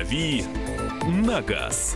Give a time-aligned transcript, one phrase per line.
[0.00, 0.44] «Дави
[1.26, 1.94] на газ».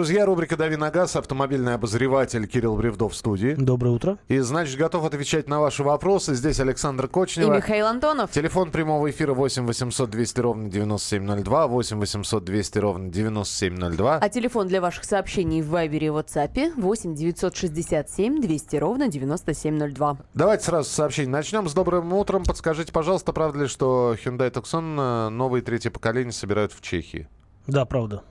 [0.00, 3.52] Друзья, рубрика «Дави на газ», автомобильный обозреватель Кирилл Бревдов в студии.
[3.52, 4.16] Доброе утро.
[4.28, 6.34] И, значит, готов отвечать на ваши вопросы.
[6.34, 7.52] Здесь Александр Кочнева.
[7.52, 8.30] И Михаил Антонов.
[8.30, 14.16] Телефон прямого эфира 8 800 200 ровно 9702, 8 800 200 ровно 9702.
[14.16, 20.16] А телефон для ваших сообщений в Вайбере и WhatsApp 8 967 200 ровно 9702.
[20.32, 21.68] Давайте сразу с сообщений начнем.
[21.68, 22.44] С добрым утром.
[22.44, 27.28] Подскажите, пожалуйста, правда ли, что Hyundai Tucson э, новое третье поколение собирают в Чехии?
[27.66, 28.22] Да, правда.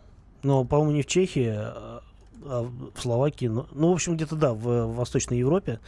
[0.44, 2.02] Но, по-моему, не в Чехии, а
[2.46, 3.48] а в Словакии.
[3.48, 5.80] Ну, ну, в общем, где-то, да, в, в Восточной Европе.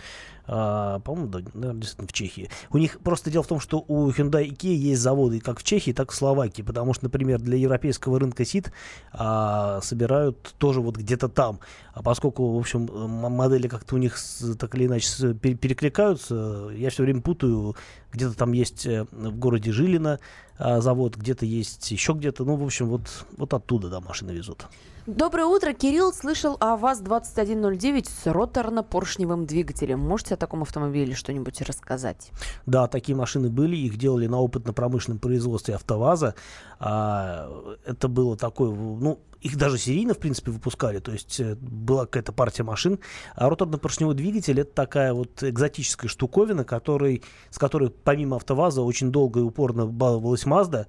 [0.47, 2.49] А, по-моему, да, наверное, действительно в Чехии.
[2.71, 5.63] У них просто дело в том, что у Hyundai и Kia есть заводы как в
[5.63, 6.61] Чехии, так и в Словакии.
[6.61, 8.71] Потому что, например, для европейского рынка СИД
[9.13, 11.59] а, собирают тоже вот где-то там.
[11.93, 14.17] А поскольку, в общем, модели как-то у них
[14.59, 17.75] так или иначе перекликаются, я все время путаю.
[18.13, 20.19] Где-то там есть э, в городе Жилина
[20.59, 22.45] завод, где-то есть еще где-то.
[22.45, 24.67] Ну, в общем, вот, вот оттуда, да, машины везут.
[25.07, 25.73] Доброе утро.
[25.73, 29.99] Кирилл слышал о ВАЗ-2109 с роторно-поршневым двигателем.
[29.99, 32.31] Можете о таком автомобиле что-нибудь рассказать?
[32.67, 33.75] Да, такие машины были.
[33.75, 36.35] Их делали на опытно-промышленном производстве АвтоВАЗа.
[36.79, 40.99] А, это было такое, ну, их даже серийно, в принципе, выпускали.
[40.99, 42.99] То есть э, была какая-то партия машин.
[43.35, 49.39] А роторно-поршневой двигатель это такая вот экзотическая штуковина, который, с которой помимо АвтоВАЗа очень долго
[49.39, 50.87] и упорно баловалась Mazda а,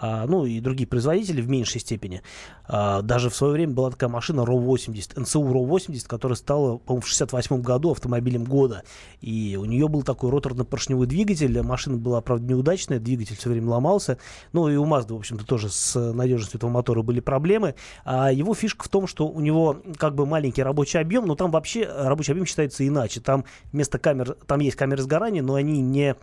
[0.00, 2.22] ну и другие производители в меньшей степени.
[2.66, 7.08] А, даже в свое время была такая машина RAW80, NCU RAW80, которая стала, по-моему, в
[7.08, 8.82] 68 году автомобилем года.
[9.20, 11.60] И у нее был такой роторно-поршневой двигатель.
[11.62, 14.18] Машина была, правда, неудачная, двигатель все время ломался.
[14.52, 17.74] Ну и у Mazda, в общем-то, тоже с надежностью этого мотора были проблемы.
[18.04, 21.50] А его фишка в том, что у него как бы маленький рабочий объем, но там
[21.50, 23.20] вообще рабочий объем считается иначе.
[23.20, 26.16] Там вместо камер, там есть камеры сгорания, но они не...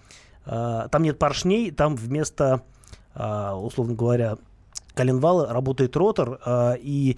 [0.43, 2.61] А, там нет поршней, там вместо а,
[3.15, 4.37] условно говоря,
[4.93, 7.17] коленвала работает ротор, а, и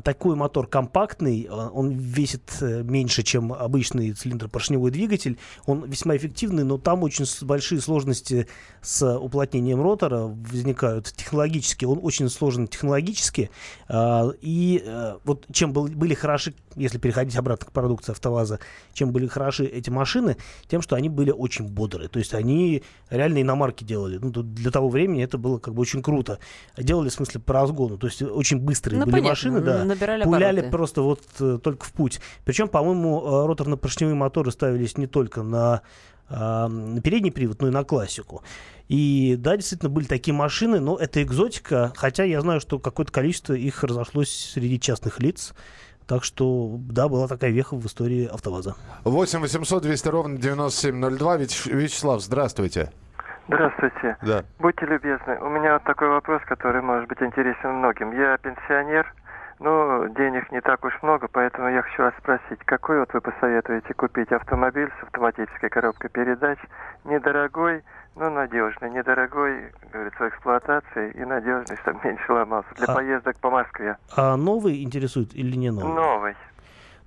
[0.00, 5.38] такой мотор компактный, а, он весит э, меньше, чем обычный цилиндропоршневой двигатель.
[5.66, 8.48] Он весьма эффективный, но там очень большие сложности
[8.80, 11.84] с уплотнением ротора возникают технологически.
[11.84, 13.50] Он очень сложен технологически.
[13.88, 18.60] А, и э, вот чем были хороши, если переходить обратно к продукции АвтоВАЗа,
[18.94, 22.08] чем были хороши эти машины, тем, что они были очень бодрые.
[22.08, 24.16] То есть они реально иномарки делали.
[24.16, 26.38] Ну, для того времени это было как бы очень круто.
[26.78, 27.98] Делали, в смысле, по разгону.
[27.98, 29.28] То есть очень быстрые ну, были понятно.
[29.28, 30.70] машины, да да, набирали пуляли обороты.
[30.70, 32.20] просто вот э, только в путь.
[32.44, 35.82] Причем, по-моему, э, роторно-поршневые моторы ставились не только на,
[36.28, 38.42] э, на передний привод, но и на классику.
[38.88, 43.54] И да, действительно были такие машины, но это экзотика, хотя я знаю, что какое-то количество
[43.54, 45.54] их разошлось среди частных лиц.
[46.06, 48.76] Так что, да, была такая веха в истории АвтоВАЗа.
[49.04, 51.36] 8 800 200 ровно 9702.
[51.36, 52.90] Вячеслав, здравствуйте.
[53.48, 54.16] Здравствуйте.
[54.22, 54.44] Да.
[54.58, 58.12] Будьте любезны, у меня вот такой вопрос, который может быть интересен многим.
[58.12, 59.12] Я пенсионер,
[59.60, 63.94] ну, денег не так уж много, поэтому я хочу вас спросить, какой вот вы посоветуете
[63.94, 66.58] купить автомобиль с автоматической коробкой передач,
[67.04, 67.82] недорогой,
[68.16, 73.50] но надежный, недорогой, говорится, в эксплуатации и надежный, чтобы меньше ломался, для а, поездок по
[73.50, 73.96] Москве.
[74.16, 75.94] А новый интересует или не новый?
[75.94, 76.36] Новый.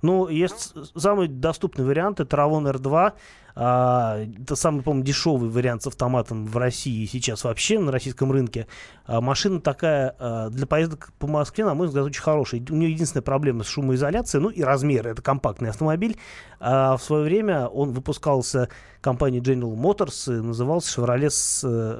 [0.02, 3.12] Ну, есть самый доступный вариант, это Равон R2.
[3.60, 8.68] А, это самый, по-моему, дешевый вариант с автоматом в России сейчас вообще на российском рынке.
[9.04, 12.62] А, машина такая а, для поездок по Москве, на мой взгляд, очень хорошая.
[12.70, 15.10] У нее единственная проблема с шумоизоляцией, ну и размеры.
[15.10, 16.16] Это компактный автомобиль.
[16.60, 18.68] А в свое время он выпускался
[19.00, 21.28] компанией General Motors и назывался Chevrolet,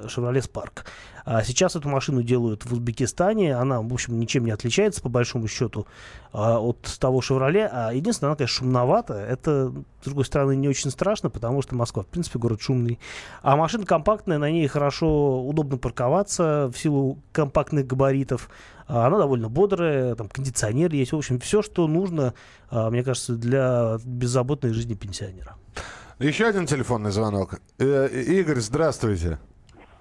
[0.06, 0.84] Chevrolet Spark.
[1.30, 3.54] А сейчас эту машину делают в Узбекистане.
[3.54, 5.86] Она, в общем, ничем не отличается, по большому счету,
[6.32, 7.68] а, от того «Шевроле».
[7.70, 9.12] А единственное, она, конечно, шумновата.
[9.12, 12.98] Это, с другой стороны, не очень страшно, потому что Москва, в принципе, город шумный.
[13.42, 18.48] А машина компактная, на ней хорошо, удобно парковаться в силу компактных габаритов.
[18.86, 21.12] А, она довольно бодрая, там кондиционер есть.
[21.12, 22.32] В общем, все, что нужно,
[22.70, 25.56] а, мне кажется, для беззаботной жизни пенсионера.
[26.20, 27.60] Еще один телефонный звонок.
[27.78, 29.38] Э, Игорь, здравствуйте.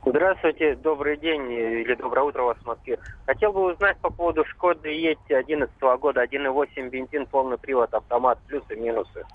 [0.09, 2.98] Здравствуйте, добрый день или доброе утро у вас в Москве.
[3.25, 5.69] Хотел бы узнать по поводу Шкоды Ети 11
[6.00, 9.25] года, 1.8 бензин, полный привод, автомат, плюсы, минусы.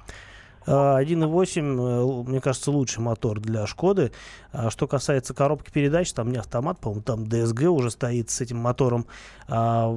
[0.66, 4.12] 1.8, э, мне кажется, лучший мотор для Шкоды.
[4.52, 8.58] А что касается коробки передач, там не автомат, по-моему, там DSG уже стоит с этим
[8.58, 9.06] мотором.
[9.48, 9.94] А,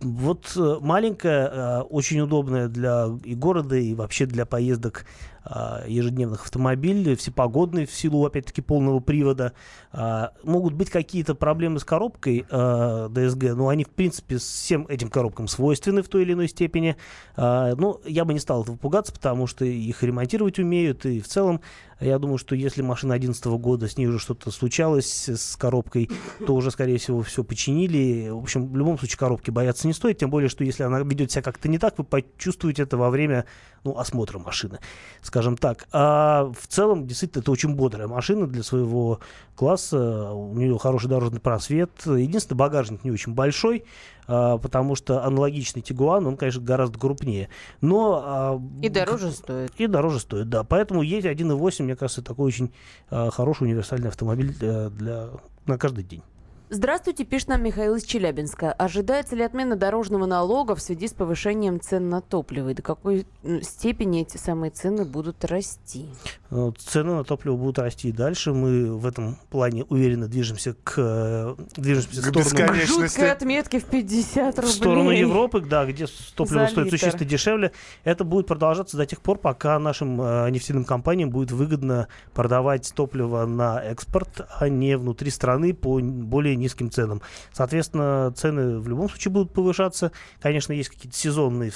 [0.00, 5.06] вот э, маленькая, э, очень удобная для и города, и вообще для поездок
[5.37, 5.37] а,
[5.86, 9.52] ежедневных автомобиль, всепогодный в силу, опять-таки, полного привода.
[9.90, 15.08] А, могут быть какие-то проблемы с коробкой а, DSG, но они, в принципе, всем этим
[15.08, 16.96] коробкам свойственны в той или иной степени.
[17.36, 21.28] А, ну, я бы не стал этого пугаться, потому что их ремонтировать умеют, и в
[21.28, 21.60] целом
[22.00, 26.08] я думаю, что если машина 2011 года, с ней уже что-то случалось с коробкой,
[26.46, 28.28] то уже, скорее всего, все починили.
[28.28, 31.32] В общем, в любом случае коробки бояться не стоит, тем более, что если она ведет
[31.32, 33.46] себя как-то не так, вы почувствуете это во время
[33.82, 34.78] ну, осмотра машины,
[35.22, 35.86] скажем так.
[35.92, 39.20] А в целом, действительно, это очень бодрая машина для своего
[39.54, 40.32] класса.
[40.32, 41.90] У нее хороший дорожный просвет.
[42.04, 43.84] Единственное, багажник не очень большой,
[44.26, 47.48] а, потому что аналогичный Тигуан, он, конечно, гораздо крупнее.
[47.80, 48.22] Но...
[48.24, 49.72] А, и дороже стоит.
[49.78, 50.64] И дороже стоит, да.
[50.64, 52.72] Поэтому есть 1.8, мне кажется, такой очень
[53.10, 55.28] а, хороший универсальный автомобиль для, для,
[55.66, 56.22] на каждый день.
[56.70, 58.72] Здравствуйте, пишет нам Михаил из Челябинска.
[58.72, 62.68] Ожидается ли отмена дорожного налога в связи с повышением цен на топливо?
[62.68, 63.26] И до какой
[63.62, 66.10] степени эти самые цены будут расти?
[66.50, 68.52] Э, цены на топливо будут расти и дальше.
[68.52, 72.74] Мы в этом плане уверенно движемся к, э, движемся к, к сторону...
[72.74, 74.70] Жуткой отметки в 50 рублей.
[74.70, 76.04] В сторону Европы, да, где
[76.34, 77.72] топливо стоит существенно дешевле.
[78.04, 83.46] Это будет продолжаться до тех пор, пока нашим э, нефтяным компаниям будет выгодно продавать топливо
[83.46, 87.22] на экспорт, а не внутри страны по более низким ценам.
[87.52, 90.12] Соответственно, цены в любом случае будут повышаться.
[90.40, 91.72] Конечно, есть какие-то сезонные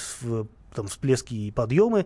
[0.73, 2.05] там, всплески и подъемы.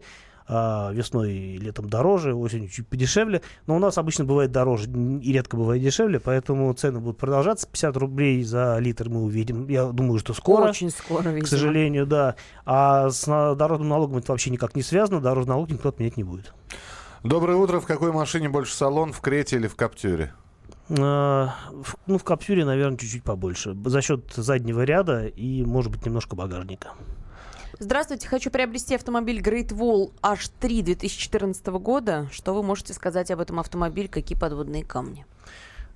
[0.50, 3.42] А, весной и летом дороже, осенью чуть подешевле.
[3.66, 7.68] Но у нас обычно бывает дороже и редко бывает дешевле, поэтому цены будут продолжаться.
[7.68, 9.68] 50 рублей за литр мы увидим.
[9.68, 10.70] Я думаю, что скоро.
[10.70, 11.46] Очень скоро, видимо.
[11.46, 12.36] К сожалению, да.
[12.66, 15.20] А с дорожным налогом это вообще никак не связано.
[15.20, 16.54] Дорожный налог никто отменять не будет.
[17.24, 17.82] Доброе утро.
[17.82, 19.12] В какой машине больше салон?
[19.12, 20.34] В Крете или в Каптюре?
[20.90, 21.54] А,
[22.06, 23.76] ну, в Каптюре, наверное, чуть-чуть побольше.
[23.86, 26.94] За счет заднего ряда и, может быть, немножко багажника.
[27.80, 32.28] Здравствуйте, хочу приобрести автомобиль Great Wall H3 2014 года.
[32.32, 34.08] Что вы можете сказать об этом автомобиле?
[34.08, 35.26] Какие подводные камни?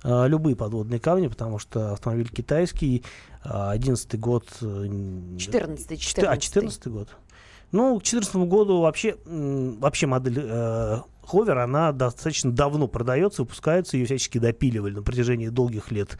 [0.04, 3.02] А, любые подводные камни, потому что автомобиль китайский,
[3.42, 4.46] 11 год...
[4.60, 7.08] 14 14 А, 14 год.
[7.72, 14.06] Ну, к 2014 году вообще, вообще модель э, Ховер, она достаточно давно продается, выпускается, ее
[14.06, 16.18] всячески допиливали на протяжении долгих лет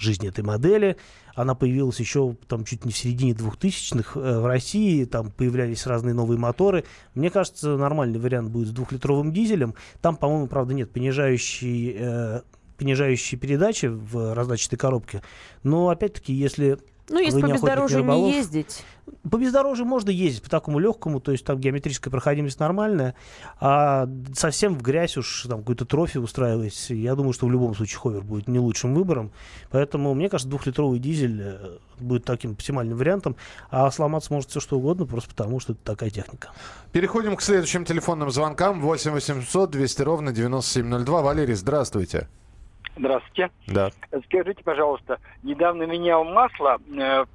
[0.00, 0.96] жизни этой модели.
[1.34, 6.14] Она появилась еще там чуть не в середине 2000-х э, в России, там появлялись разные
[6.14, 6.84] новые моторы.
[7.14, 9.74] Мне кажется, нормальный вариант будет с двухлитровым дизелем.
[10.00, 12.40] Там, по-моему, правда, нет понижающей, э,
[12.78, 15.22] понижающей передачи в раздатчатой коробке.
[15.62, 16.78] Но, опять-таки, если
[17.10, 18.84] ну, если по бездорожью не ездить.
[19.28, 23.16] По бездорожью можно ездить, по такому легкому, то есть там геометрическая проходимость нормальная,
[23.58, 27.98] а совсем в грязь уж там какой-то трофи устраивать, я думаю, что в любом случае
[27.98, 29.32] ховер будет не лучшим выбором,
[29.70, 33.34] поэтому мне кажется, двухлитровый дизель э, будет таким оптимальным вариантом,
[33.70, 36.50] а сломаться может все что угодно, просто потому что это такая техника.
[36.92, 38.80] Переходим к следующим телефонным звонкам.
[38.80, 41.22] 8 800 200 ровно 9702.
[41.22, 42.28] Валерий, здравствуйте.
[42.96, 43.50] Здравствуйте.
[43.66, 43.90] Да.
[44.26, 47.28] Скажите, пожалуйста, недавно менял масло э, в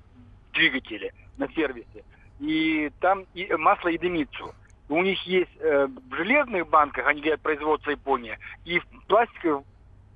[0.54, 2.04] двигателе на сервисе,
[2.40, 4.54] и там и, масло единицу.
[4.90, 9.64] У них есть э, в железных банках, они говорят, производство Япония, и в пластиковых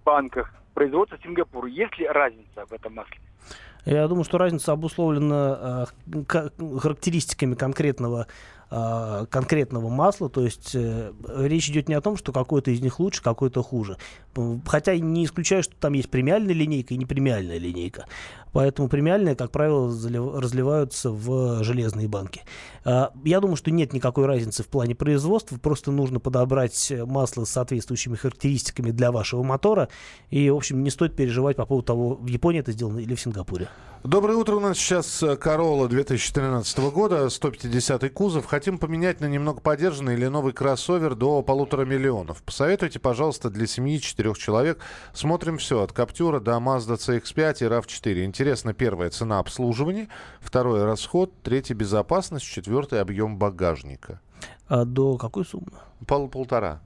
[0.06, 1.68] банках производство Сингапура.
[1.68, 3.18] Есть ли разница в этом масле?
[3.86, 6.24] Я думаю, что разница обусловлена э,
[6.80, 8.28] характеристиками конкретного
[8.72, 13.00] э, конкретного масла, то есть э, речь идет не о том, что какой-то из них
[13.00, 13.98] лучше, какой-то хуже.
[14.66, 18.06] Хотя не исключаю, что там есть премиальная линейка и непремиальная линейка.
[18.52, 22.44] Поэтому премиальные, как правило, разливаются в железные банки.
[22.86, 27.50] Э, я думаю, что нет никакой разницы в плане производства, просто нужно подобрать масло с
[27.50, 29.90] соответствующими характеристиками для вашего мотора.
[30.30, 33.22] И, в общем, не стоит переживать по поводу того, в Японии это сделано или в
[33.22, 33.70] Сингапуре.
[34.04, 34.56] Доброе утро.
[34.56, 40.54] У нас сейчас Corolla 2013 года, 150 кузов хотим поменять на немного подержанный или новый
[40.54, 42.42] кроссовер до полутора миллионов.
[42.44, 44.80] Посоветуйте, пожалуйста, для семьи четырех человек.
[45.14, 48.24] Смотрим все, от Каптюра до Mazda CX-5 и RAV4.
[48.40, 50.08] Интересно, первая цена обслуживания,
[50.40, 54.22] второй расход, третий безопасность, четвертый объем багажника.
[54.70, 55.74] А до какой суммы?
[56.08, 56.80] Пол полтора.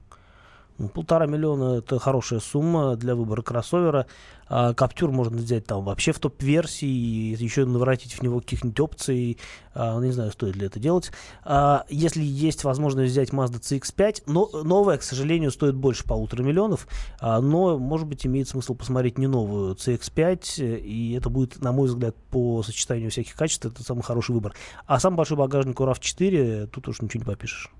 [0.76, 4.06] Ну, полтора миллиона– это хорошая сумма для выбора кроссовера.
[4.48, 9.38] А Каптюр можно взять там вообще в топ-версии, и еще наворотить в него каких-нибудь опций.
[9.72, 11.12] А, не знаю, стоит ли это делать.
[11.44, 16.88] А, если есть возможность взять Mazda CX-5, но новая, к сожалению, стоит больше полутора миллионов,
[17.20, 21.86] а, но, может быть, имеет смысл посмотреть не новую CX-5, и это будет, на мой
[21.86, 24.54] взгляд, по сочетанию всяких качеств, это самый хороший выбор.
[24.86, 27.70] А самый большой багажник у RAV4, тут уж ничего не попишешь.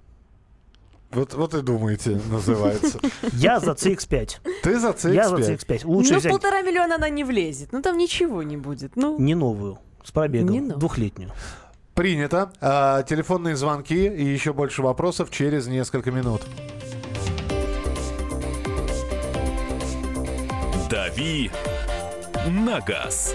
[1.14, 2.98] Вот, вот и думаете, называется.
[3.32, 4.62] Я за CX-5.
[4.62, 5.14] Ты за CX-5?
[5.14, 5.86] Я за CX-5.
[5.86, 6.32] Лучше ну, взять...
[6.32, 7.72] полтора миллиона она не влезет.
[7.72, 8.96] Ну, там ничего не будет.
[8.96, 9.18] Ну...
[9.18, 11.30] Не новую, с пробегом, двухлетнюю.
[11.94, 12.52] Принято.
[12.60, 16.42] А, телефонные звонки и еще больше вопросов через несколько минут.
[20.90, 21.50] «Дави
[22.48, 23.34] на газ».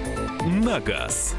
[0.45, 1.35] на газ».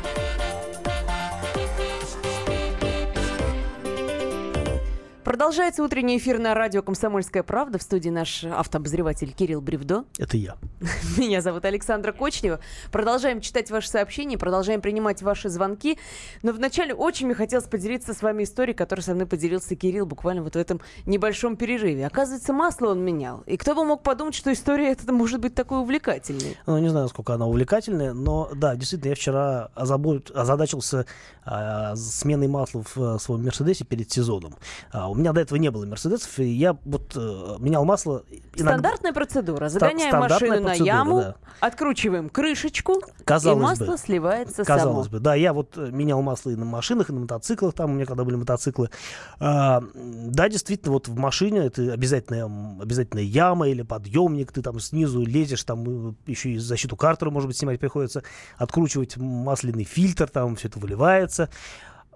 [5.24, 7.78] Продолжается утренний эфир на радио «Комсомольская правда».
[7.78, 10.04] В студии наш автообозреватель Кирилл Бревдо.
[10.18, 10.56] Это я.
[11.16, 12.58] Меня зовут Александра Кочнева.
[12.90, 15.96] Продолжаем читать ваши сообщения, продолжаем принимать ваши звонки.
[16.42, 20.42] Но вначале очень мне хотелось поделиться с вами историей, которой со мной поделился Кирилл буквально
[20.42, 22.04] вот в этом небольшом перерыве.
[22.04, 23.44] Оказывается, масло он менял.
[23.46, 26.56] И кто бы мог подумать, что история эта может быть такой увлекательной.
[26.66, 30.32] Ну, не знаю, насколько она увлекательная, но да, действительно, я вчера озабот...
[30.32, 31.06] озадачился
[31.44, 34.56] а, сменой масла в а, своем Мерседесе перед сезоном.
[34.90, 38.25] А, у меня до этого не было Мерседесов, и я вот а, менял масло.
[38.54, 38.73] Иногда...
[38.73, 39.69] Стандартная процедура.
[39.69, 41.37] Загоняем стандартная машину на яму, да.
[41.61, 43.99] откручиваем крышечку, Казалось и масло бы.
[43.99, 45.19] сливается Казалось само.
[45.19, 47.95] бы, да, я вот э, менял масло и на машинах, и на мотоциклах, там у
[47.95, 48.90] меня когда были мотоциклы.
[49.38, 52.47] А, да, действительно, вот в машине это обязательная,
[52.81, 57.49] обязательная яма или подъемник, ты там снизу лезешь, там э, еще и защиту картера, может
[57.49, 58.23] быть, снимать приходится,
[58.57, 61.50] откручивать масляный фильтр, там все это выливается.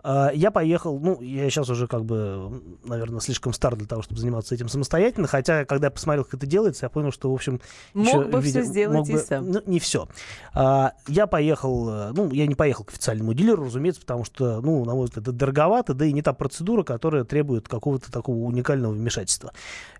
[0.08, 4.20] А, Я поехал, ну, я сейчас уже как бы, наверное, слишком стар для того, чтобы
[4.20, 7.60] заниматься этим самостоятельно, хотя, когда я посмотрел, как это делается, я понял, что, в общем...
[7.92, 9.50] Мог ещё бы видя- сделать мог и бы- сам.
[9.50, 10.06] Ну, не все.
[10.54, 14.94] Я поехал, э, ну, я не поехал к официальному дилеру, разумеется, потому что, ну, на
[14.94, 19.52] мой взгляд, это дороговато, да и не та процедура, которая требует какого-то такого уникального вмешательства.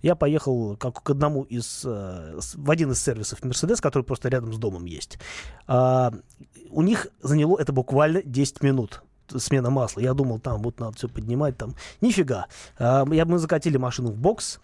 [0.03, 4.53] Я поехал как к одному из, э, в один из сервисов Mercedes, который просто рядом
[4.53, 5.19] с домом есть.
[5.67, 6.13] А,
[6.71, 9.03] У них заняло это буквально 10 минут
[9.37, 10.01] смена масла.
[10.01, 11.75] Я думал, там вот надо все поднимать, там.
[12.01, 12.47] Нифига.
[12.79, 14.61] А, я, мы закатили машину в бокс.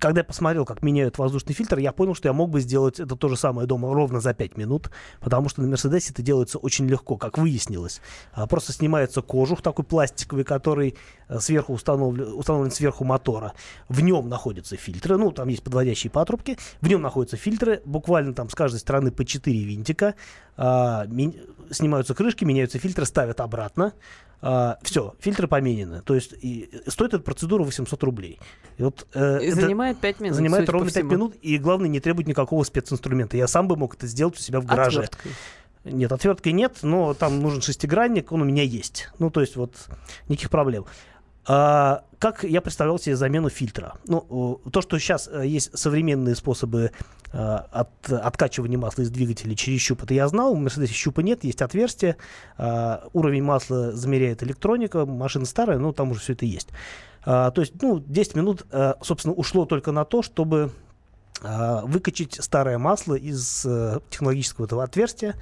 [0.00, 3.16] Когда я посмотрел, как меняют воздушный фильтр, я понял, что я мог бы сделать это
[3.16, 4.90] то же самое дома ровно за 5 минут,
[5.20, 8.00] потому что на Мерседесе это делается очень легко, как выяснилось.
[8.32, 10.96] А, просто снимается кожух такой пластиковый, который
[11.28, 13.52] э, сверху установлен, установлен сверху мотора.
[13.88, 18.50] В нем находятся фильтры, ну, там есть подводящие патрубки, в нем находятся фильтры, буквально там
[18.50, 20.14] с каждой стороны по 4 винтика,
[20.56, 21.06] А,
[21.70, 23.92] снимаются крышки, меняются фильтры, ставят обратно.
[24.40, 26.02] Все, фильтры поменены.
[26.02, 28.38] То есть и, стоит эта процедура 800 рублей.
[28.76, 30.36] И вот, э, И занимает 5 минут.
[30.36, 31.10] занимает ровно 5 всему.
[31.10, 33.36] минут, и главное, не требует никакого специнструмента.
[33.36, 35.00] Я сам бы мог это сделать у себя в гараже.
[35.00, 35.32] Отверткой.
[35.84, 39.08] Нет, отверткой нет, но там нужен шестигранник, он у меня есть.
[39.18, 39.74] Ну, то есть вот
[40.28, 40.84] никаких проблем.
[41.48, 43.94] А, как я представлял себе замену фильтра?
[44.06, 46.90] Ну, то, что сейчас э, есть современные способы
[47.32, 50.52] э, от, откачивания масла из двигателя через щуп, это я знал.
[50.52, 52.16] У Мерседесе щупа нет, есть отверстие.
[52.58, 55.06] А, уровень масла замеряет электроника.
[55.06, 56.68] Машина старая, но там уже все это есть.
[57.24, 60.70] А, то есть, ну, 10 минут, э, собственно, ушло только на то, чтобы
[61.40, 65.36] выкачать старое масло из э, технологического этого отверстия.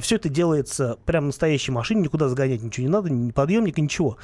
[0.00, 4.16] все это делается прямо в настоящей машине, никуда загонять ничего не надо, ни подъемника, ничего.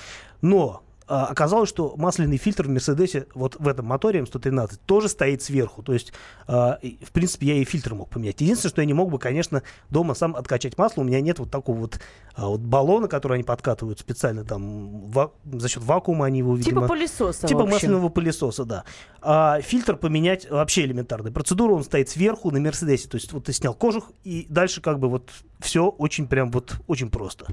[0.43, 5.82] Но оказалось, что масляный фильтр в Мерседесе, вот в этом моторе М113, тоже стоит сверху.
[5.82, 6.12] То есть,
[6.46, 8.40] а, в принципе, я и фильтр мог поменять.
[8.40, 11.02] Единственное, что я не мог бы, конечно, дома сам откачать масло.
[11.02, 12.00] У меня нет вот такого вот,
[12.34, 16.82] а, вот баллона, который они подкатывают специально там ва- за счет вакуума они его, видимо...
[16.82, 18.84] Типа пылесоса, Типа масляного пылесоса, да.
[19.20, 21.73] А фильтр поменять вообще элементарная процедура.
[21.73, 23.08] Он стоит сверху на Мерседесе.
[23.08, 25.30] То есть вот ты снял кожух, и дальше как бы вот
[25.61, 27.46] все очень прям вот очень просто.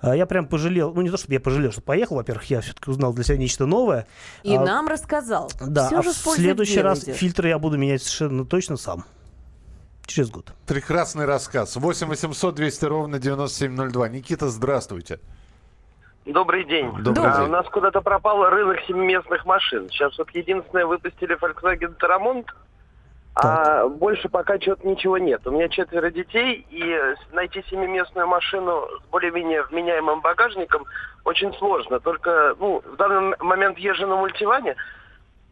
[0.00, 2.16] А, я прям пожалел, ну не то, чтобы я пожалел, что поехал.
[2.16, 4.06] Во-первых, я все-таки узнал для себя нечто новое.
[4.42, 5.50] И А, нам рассказал.
[5.60, 7.16] Да, Всё а же в следующий раз идет.
[7.16, 9.04] фильтры я буду менять совершенно точно сам.
[10.06, 10.52] Через год.
[10.66, 11.76] Прекрасный рассказ.
[11.76, 14.08] 8 800 200 ровно 9702.
[14.08, 15.18] Никита, здравствуйте.
[16.26, 16.90] Добрый день.
[17.02, 17.48] Добрый А, день.
[17.48, 19.88] У нас куда-то пропал рынок семиместных машин.
[19.90, 22.46] Сейчас вот единственное выпустили Volkswagen Taramont,
[23.36, 25.46] а больше пока чего-то ничего нет.
[25.46, 27.00] У меня четверо детей, и
[27.32, 30.84] найти семиместную машину с более-менее вменяемым багажником
[31.24, 31.98] очень сложно.
[32.00, 34.76] Только, ну, в данный момент езжу на мультиване,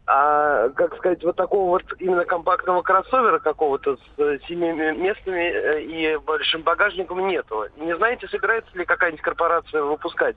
[0.05, 5.81] А, как сказать, вот такого вот именно компактного кроссовера какого-то с э, семи местами э,
[5.83, 7.67] и большим багажником нету.
[7.77, 10.35] Не знаете, собирается ли какая-нибудь корпорация выпускать?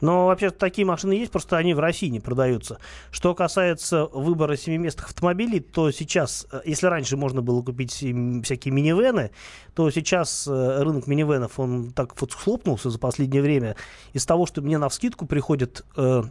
[0.00, 2.78] Но вообще такие машины есть, просто они в России не продаются.
[3.10, 9.30] Что касается выбора семиместных автомобилей, то сейчас, э, если раньше можно было купить всякие минивены,
[9.74, 13.76] то сейчас э, рынок минивенов, он так вот схлопнулся за последнее время.
[14.12, 16.22] Из того, что мне на вскидку приходит э,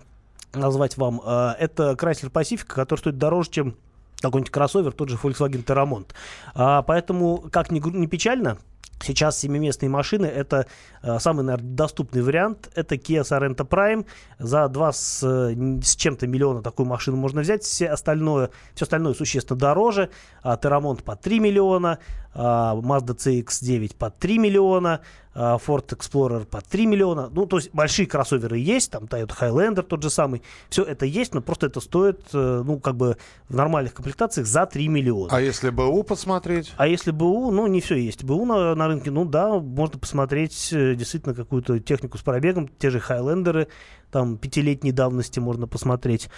[0.54, 3.76] назвать вам, э, это Chrysler Pacifica, который стоит дороже, чем
[4.22, 6.08] какой-нибудь кроссовер, тот же Volkswagen Terramont.
[6.54, 8.58] А, поэтому, как ни, ни печально,
[9.02, 10.68] Сейчас семиместные машины это
[11.02, 12.70] э, самый, наверное, доступный вариант.
[12.76, 14.06] Это Kia Sorento Prime.
[14.40, 17.64] За 2 с, э, с чем-то миллиона такую машину можно взять.
[17.64, 20.10] Все остальное, все остальное существенно дороже.
[20.44, 22.00] А, Terramont по 3 миллиона,
[22.36, 25.02] Mazda CX-9 по 3 миллиона,
[25.34, 27.30] а, Ford Explorer по 3 миллиона.
[27.32, 30.42] Ну, то есть большие кроссоверы есть, там Toyota Highlander тот же самый.
[30.70, 33.18] Все это есть, но просто это стоит, э, ну, как бы
[33.48, 35.30] в нормальных комплектациях за 3 миллиона.
[35.32, 36.74] А если БУ посмотреть?
[36.78, 38.24] А если БУ, ну, не все есть.
[38.24, 42.90] БУ на, на рынке, ну да, можно посмотреть э, действительно какую-то технику с пробегом, те
[42.90, 43.68] же Хайлендеры,
[44.12, 46.30] там пятилетней давности можно посмотреть.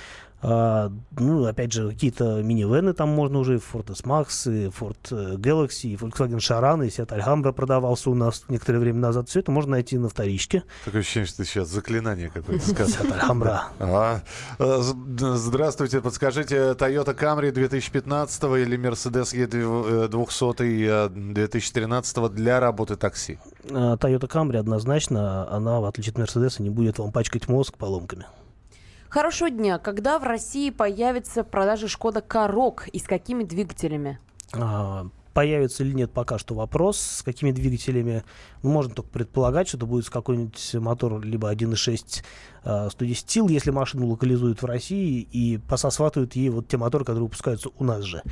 [0.43, 5.35] А, ну, опять же, какие-то минивены там можно уже, и Ford S-Max, и Ford э,
[5.35, 9.29] Galaxy, и Volkswagen Charan, и Seat Alhambra продавался у нас некоторое время назад.
[9.29, 10.63] Все это можно найти на вторичке.
[10.85, 13.05] Такое ощущение, что ты сейчас заклинание какое-то сказал.
[13.05, 13.59] Seat Alhambra.
[13.79, 14.21] А,
[14.57, 14.81] э,
[15.35, 23.37] здравствуйте, подскажите, Toyota Camry 2015 или Mercedes E200 2013 для работы такси?
[23.69, 28.25] А, Toyota Camry однозначно, она, в отличие от Mercedes, не будет вам пачкать мозг поломками.
[29.11, 29.77] Хорошего дня.
[29.77, 34.19] Когда в России появится в продаже Шкода Корок и с какими двигателями?
[34.53, 36.99] А, Появится или нет, пока что вопрос.
[36.99, 38.23] С какими двигателями,
[38.63, 42.23] ну, можно только предполагать, что это будет какой-нибудь мотор либо 1.6
[42.63, 47.23] а, 110 сил, если машину локализуют в России и пососватывают ей вот те моторы, которые
[47.23, 48.23] выпускаются у нас же.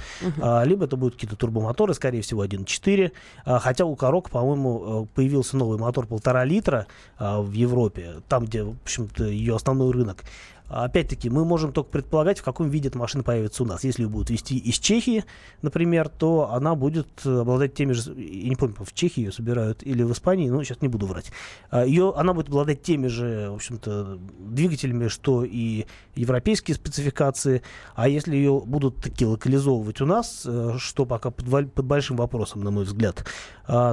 [0.41, 3.12] А, либо это будут какие-то турбомоторы, скорее всего 1.4.
[3.45, 8.45] А, хотя у Корок, по-моему, э, появился новый мотор полтора литра а, в Европе, там,
[8.45, 10.25] где, в общем-то, ее основной рынок.
[10.69, 13.83] Опять-таки, мы можем только предполагать, в каком виде эта машина появится у нас.
[13.83, 15.25] Если ее будут везти из Чехии,
[15.61, 18.13] например, то она будет обладать теми же...
[18.15, 21.31] Я не помню, в Чехии ее собирают или в Испании, но сейчас не буду врать.
[21.71, 25.85] А, Ее, она будет обладать теми же, в общем-то, двигателями, что и
[26.15, 27.62] европейские спецификации.
[27.95, 32.63] А если ее будут таки локализовывать у нас, э, что пока под, под большим вопросом,
[32.63, 33.25] на мой взгляд,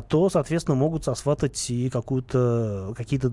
[0.08, 3.32] то, соответственно, могут сосватать и какую-то, какие-то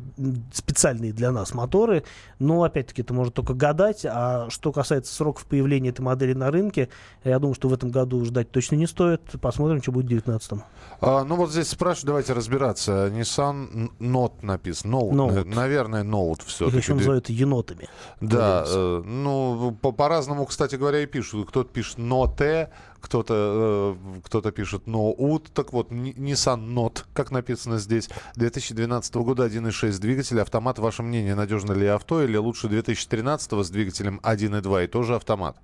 [0.51, 2.03] специальные для нас моторы.
[2.39, 4.05] Но, опять-таки, это может только гадать.
[4.05, 6.89] А что касается сроков появления этой модели на рынке,
[7.23, 9.21] я думаю, что в этом году ждать точно не стоит.
[9.41, 10.63] Посмотрим, что будет в 2019.
[10.99, 13.07] А, ну вот здесь спрашивают, давайте разбираться.
[13.07, 14.95] Nissan Note написано.
[14.95, 15.43] Note, Note.
[15.45, 16.77] на- наверное, Note Их все-таки.
[16.77, 17.87] еще называют енотами.
[18.19, 21.47] Да, э, ну, по- по-разному, кстати говоря, и пишут.
[21.47, 22.67] Кто-то пишет Note,
[23.03, 25.47] кто-то э, кто-то пишет Note.
[25.53, 30.79] Так вот, Nissan Note, как написано здесь, 2012 года 1.6 двигатель, автомат.
[30.79, 35.57] Ваше мнение, надежно ли авто или лучше 2013 с двигателем 1.2 и тоже автомат?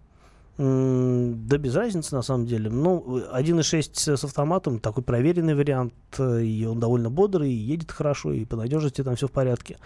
[0.60, 2.70] Да без разницы на самом деле.
[2.70, 8.44] Ну, 1.6 с автоматом такой проверенный вариант, и он довольно бодрый, и едет хорошо, и
[8.44, 9.78] по надежности там все в порядке.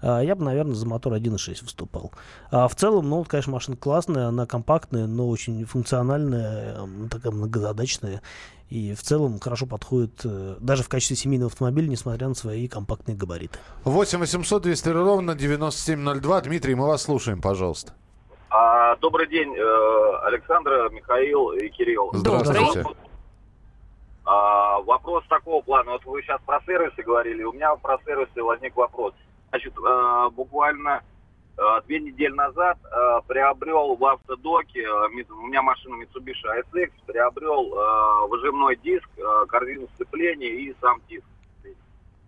[0.00, 2.12] А, Я бы, наверное, за мотор 1.6 выступал.
[2.50, 6.78] А в целом, ну, конечно, машина классная, она компактная, но очень функциональная,
[7.10, 8.22] такая многозадачная.
[8.70, 13.14] И в целом хорошо подходит э, даже в качестве семейного автомобиля, несмотря на свои компактные
[13.14, 13.58] габариты.
[13.84, 16.40] 8 800 200 ровно 9702.
[16.40, 17.92] Дмитрий, мы вас слушаем, пожалуйста.
[18.54, 22.10] А, добрый день, э, Александр, Михаил и Кирилл.
[22.12, 22.84] Здравствуйте.
[24.26, 25.92] А, вопрос такого плана.
[25.92, 27.44] Вот вы сейчас про сервисы говорили.
[27.44, 29.14] У меня про сервисы возник вопрос.
[29.48, 31.02] Значит, э, буквально
[31.56, 32.76] э, две недели назад
[33.26, 40.76] приобрел в автодоке, у меня машина Mitsubishi ASX, приобрел выжимной диск, э, корзину сцепления и
[40.78, 41.24] сам диск.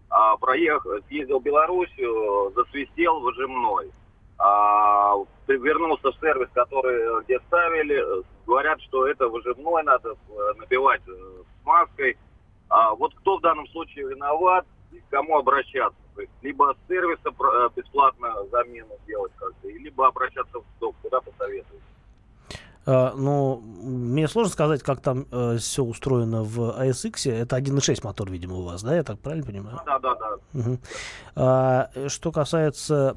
[0.09, 3.91] А, проехал, съездил в Белоруссию, засвистел выжимной.
[4.39, 5.15] А,
[5.47, 11.03] вернулся в сервис, который э, где ставили, э, говорят, что это выжимной, надо э, набивать
[11.07, 12.17] э, смазкой.
[12.69, 15.99] А вот кто в данном случае виноват и к кому обращаться?
[16.15, 21.21] То есть либо с сервиса э, бесплатно замену делать как-то, либо обращаться в СТОП, куда
[21.21, 21.83] посоветуете?
[22.87, 25.27] А, Ну, мне сложно сказать, как там
[25.59, 27.31] все устроено в ASX.
[27.31, 28.97] Это 1.6 мотор, видимо, у вас, да?
[28.97, 29.81] Я так правильно понимаю?
[29.87, 30.37] Да, да, да.
[30.53, 30.79] Мгм.
[31.37, 33.17] А, э, что касается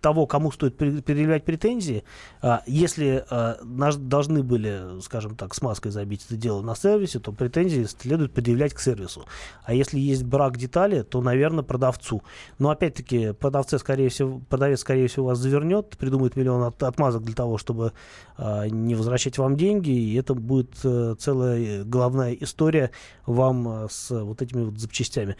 [0.00, 2.04] того, кому стоит предъявлять претензии,
[2.40, 7.84] а, если а, должны были, скажем так, смазкой забить это дело на сервисе, то претензии
[7.84, 9.24] следует предъявлять к сервису.
[9.64, 12.22] А если есть брак детали, то, наверное, продавцу.
[12.58, 17.34] Но опять-таки, продавце, скорее всего, продавец, скорее всего, вас завернет, придумает миллион от, отмазок для
[17.34, 17.92] того, чтобы
[18.36, 22.90] а, не возвращать вам деньги, и это будет а, целая головная история
[23.26, 25.36] вам а, с вот этими вот запчастями.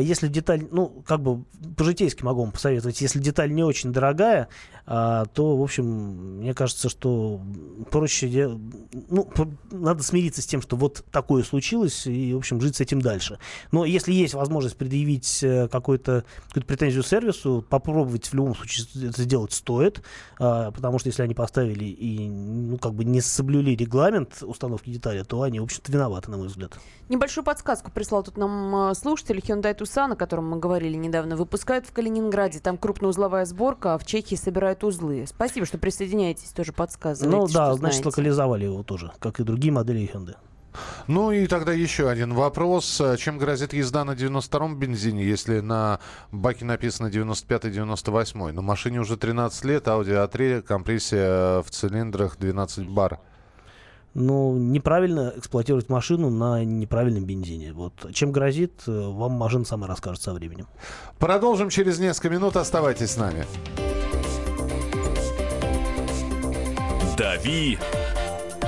[0.00, 1.44] Если деталь, ну, как бы
[1.76, 4.48] по-житейски могу вам посоветовать, если деталь не очень дорогая,
[4.86, 7.40] а, то, в общем, мне кажется, что
[7.90, 8.58] проще,
[9.08, 9.30] ну,
[9.70, 13.38] надо смириться с тем, что вот такое случилось, и, в общем, жить с этим дальше.
[13.72, 19.22] Но если есть возможность предъявить э, какую-то какую претензию сервису, попробовать в любом случае это
[19.22, 20.02] сделать стоит,
[20.38, 25.22] а, потому что если они поставили и, ну, как бы не соблюли регламент установки детали,
[25.22, 26.72] то они, в общем-то, виноваты, на мой взгляд.
[27.08, 31.36] Небольшую подсказку прислал тут нам э, слушатель Hyundai Tucson, о котором мы говорили недавно.
[31.36, 33.53] Выпускают в Калининграде, там крупноузловая сборка,
[33.86, 35.24] а в Чехии собирают узлы.
[35.26, 37.36] Спасибо, что присоединяетесь, тоже подсказываете.
[37.36, 38.08] Ну да, значит, знаете.
[38.08, 40.36] локализовали его тоже, как и другие модели Hyundai.
[41.06, 43.00] Ну и тогда еще один вопрос.
[43.18, 46.00] Чем грозит езда на 92-м бензине, если на
[46.32, 48.52] баке написано 95-98?
[48.52, 53.20] На машине уже 13 лет, Audi A3, компрессия в цилиндрах 12 бар
[54.14, 57.72] ну, неправильно эксплуатировать машину на неправильном бензине.
[57.72, 57.92] Вот.
[58.12, 60.66] Чем грозит, э, вам машина сама расскажет со временем.
[61.18, 62.56] Продолжим через несколько минут.
[62.56, 63.44] Оставайтесь с нами.
[67.16, 67.78] «Дави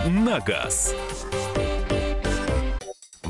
[0.06, 0.94] на газ».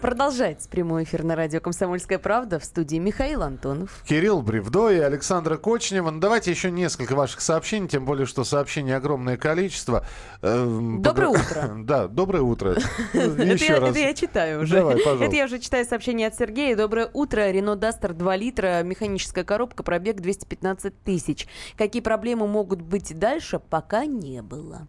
[0.00, 4.02] Продолжается прямой эфир на радио «Комсомольская правда» в студии Михаил Антонов.
[4.08, 6.10] Кирилл Бревдо и Александра Кочнева.
[6.10, 10.06] Ну, давайте еще несколько ваших сообщений, тем более, что сообщений огромное количество.
[10.40, 11.70] Эм, доброе утро.
[11.90, 12.76] Да, доброе утро.
[13.12, 14.76] Это я читаю уже.
[14.76, 15.24] Давай, пожалуйста.
[15.26, 16.76] Это я уже читаю сообщение от Сергея.
[16.76, 17.50] Доброе утро.
[17.50, 21.46] Рено Дастер 2 литра, механическая коробка, пробег 215 тысяч.
[21.76, 24.88] Какие проблемы могут быть дальше, пока не было.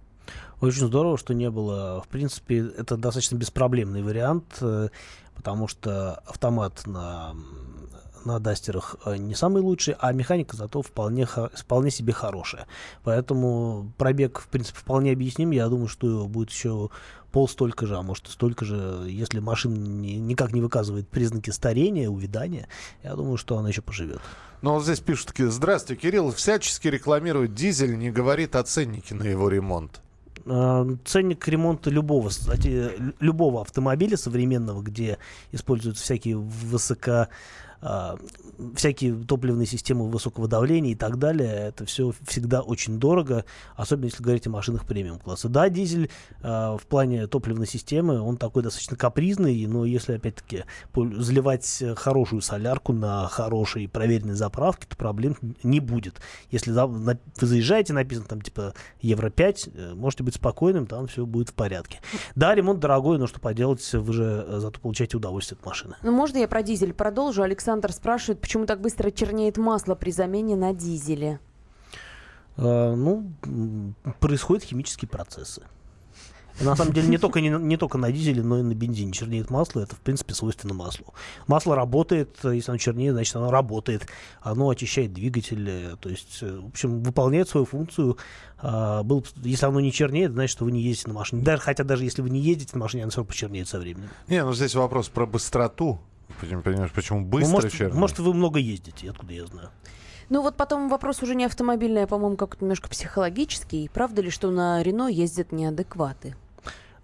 [0.62, 2.02] Очень здорово, что не было.
[2.02, 4.90] В принципе, это достаточно беспроблемный вариант, э,
[5.36, 7.36] потому что автомат на
[8.24, 12.68] на дастерах э, не самый лучший, а механика зато вполне, вполне себе хорошая.
[13.04, 15.50] Поэтому пробег, в принципе, вполне объясним.
[15.50, 16.90] Я думаю, что будет еще
[17.32, 21.50] пол столько же, а может и столько же, если машина ни, никак не выказывает признаки
[21.50, 22.68] старения, увядания,
[23.04, 24.22] я думаю, что она еще поживет.
[24.62, 29.24] Ну вот здесь пишут такие, здравствуйте, Кирилл всячески рекламирует дизель, не говорит о ценнике на
[29.24, 30.02] его ремонт.
[30.46, 35.18] Э, ценник ремонта любого, кстати, любого автомобиля современного, где
[35.52, 37.28] используются всякие высоко
[37.82, 38.18] а,
[38.76, 44.22] всякие топливные системы высокого давления и так далее, это все всегда очень дорого, особенно если
[44.22, 45.50] говорить о машинах премиум класса.
[45.50, 46.10] Да, дизель
[46.44, 52.94] а, в плане топливной системы, он такой достаточно капризный, но если, опять-таки, заливать хорошую солярку
[52.94, 56.22] на хорошей проверенной заправке, то проблем не будет.
[56.52, 61.50] Если вы заезжаете, написано там типа Евро 5, э, можете быть спокойным, там все будет
[61.50, 62.00] в порядке.
[62.36, 65.96] Да, ремонт дорогой, но что поделать, вы же э, зато получаете удовольствие от машины.
[66.04, 67.42] Ну, можно я про дизель продолжу?
[67.42, 71.40] Александр Александр спрашивает, почему так быстро чернеет масло при замене на дизеле?
[72.58, 73.32] А, ну,
[74.20, 75.64] происходят химические процессы.
[76.60, 79.50] На самом деле не только, не, не только на дизеле, но и на бензине чернеет
[79.50, 79.80] масло.
[79.80, 81.14] Это, в принципе, свойственно маслу.
[81.48, 84.06] Масло работает, если оно чернеет, значит, оно работает.
[84.42, 85.96] Оно очищает двигатель.
[86.02, 88.18] То есть, э, в общем, выполняет свою функцию.
[88.58, 91.42] А, был, если оно не чернеет, значит, что вы не ездите на машине.
[91.42, 94.10] Даже, хотя даже если вы не ездите на машине, оно все равно почернеет со временем.
[94.28, 96.02] Не, ну здесь вопрос про быстроту.
[96.40, 98.00] Понимаешь, почему быстро ну, может, черный?
[98.00, 99.70] Может, вы много ездите, откуда я знаю.
[100.30, 103.90] Ну вот потом вопрос уже не автомобильный, а, по-моему, как-то немножко психологический.
[103.94, 106.36] Правда ли, что на Рено ездят неадекваты?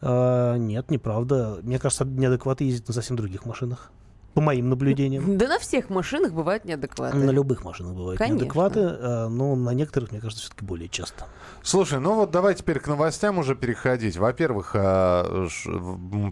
[0.02, 1.60] А, нет, неправда.
[1.62, 3.92] Мне кажется, неадекваты ездят на совсем других машинах
[4.38, 5.36] по моим наблюдениям.
[5.36, 7.18] Да на всех машинах бывают неадекваты.
[7.18, 8.36] На любых машинах бывают Конечно.
[8.36, 11.26] неадекваты, а, но на некоторых, мне кажется, все-таки более часто.
[11.64, 14.16] Слушай, ну вот давай теперь к новостям уже переходить.
[14.16, 15.48] Во-первых, а,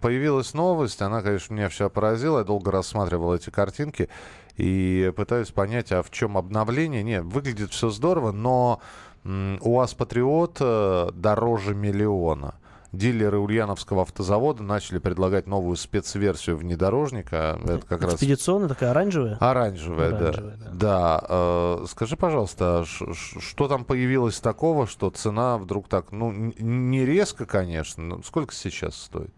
[0.03, 2.37] появилась новость, она, конечно, меня вся поразила.
[2.37, 4.07] Я долго рассматривал эти картинки
[4.55, 7.01] и пытаюсь понять, а в чем обновление.
[7.01, 8.81] Нет, выглядит все здорово, но
[9.23, 12.53] УАЗ Патриот э, дороже миллиона.
[12.97, 17.59] Дилеры Ульяновского автозавода начали предлагать новую спецверсию внедорожника.
[17.63, 18.13] Это как раз...
[18.13, 19.37] Экспедиционная такая оранжевая?
[19.39, 20.71] Оранжевая, Оранжевая, да.
[20.73, 21.25] Да.
[21.29, 27.45] э, скажи, пожалуйста, а что там появилось такого, что цена вдруг так, ну, не резко,
[27.45, 29.33] конечно, но сколько сейчас стоит?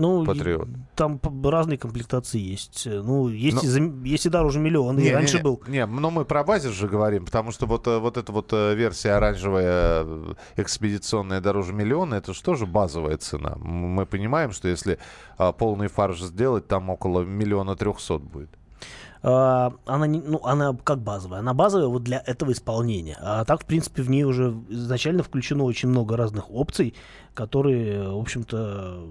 [0.00, 0.68] Ну, Патриот.
[0.68, 2.86] и- там разные комплектации есть.
[2.86, 5.62] Э, Ну, есть, Но- и, за- есть и дороже миллиона, и Не, раньше не, был.
[5.68, 8.74] Не, но мы про базис же говорим, потому что вот, э, вот эта вот э,
[8.74, 10.06] версия оранжевая
[10.56, 13.56] экспедиционная дороже миллиона, это же тоже базовая цена.
[13.56, 14.98] Мы понимаем, что если
[15.38, 18.50] а, полный фарш сделать, там около миллиона трехсот будет.
[19.22, 21.40] А, она, ну, она как базовая.
[21.40, 23.16] Она базовая вот для этого исполнения.
[23.20, 26.94] А так, в принципе, в ней уже изначально включено очень много разных опций,
[27.34, 29.08] которые, в общем-то,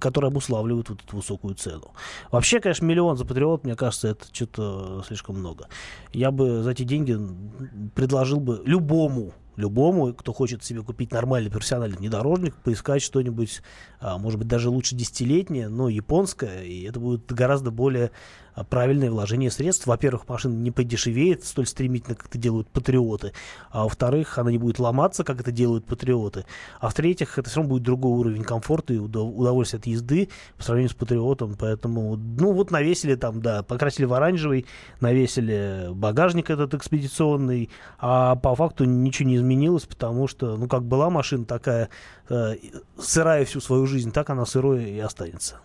[0.00, 1.92] которые обуславливают вот эту высокую цену.
[2.30, 5.68] Вообще, конечно, миллион за патриот, мне кажется, это что-то слишком много.
[6.12, 7.18] Я бы за эти деньги
[7.94, 13.60] предложил бы любому любому, кто хочет себе купить нормальный профессиональный внедорожник, поискать что-нибудь,
[14.00, 18.12] а, может быть, даже лучше десятилетнее, но японское, и это будет гораздо более
[18.64, 19.86] правильное вложение средств.
[19.86, 23.32] Во-первых, машина не подешевеет столь стремительно, как это делают патриоты,
[23.70, 26.44] а во-вторых, она не будет ломаться, как это делают патриоты,
[26.80, 30.62] а в-третьих, это все равно будет другой уровень комфорта и удов- удовольствия от езды по
[30.62, 34.66] сравнению с патриотом, поэтому, ну вот навесили там, да, покрасили в оранжевый,
[35.00, 41.10] навесили багажник этот экспедиционный, а по факту ничего не изменилось, потому что, ну как была
[41.10, 41.88] машина такая
[42.28, 42.54] э,
[42.98, 45.60] сырая всю свою жизнь, так она сырой и останется.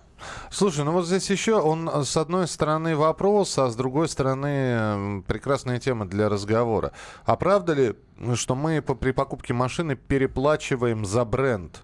[0.52, 5.24] Слушай, ну вот здесь еще он э, с одной стороны вопрос, а с другой стороны
[5.28, 6.92] прекрасная тема для разговора.
[7.26, 7.96] А правда ли,
[8.36, 11.84] что мы при покупке машины переплачиваем за бренд?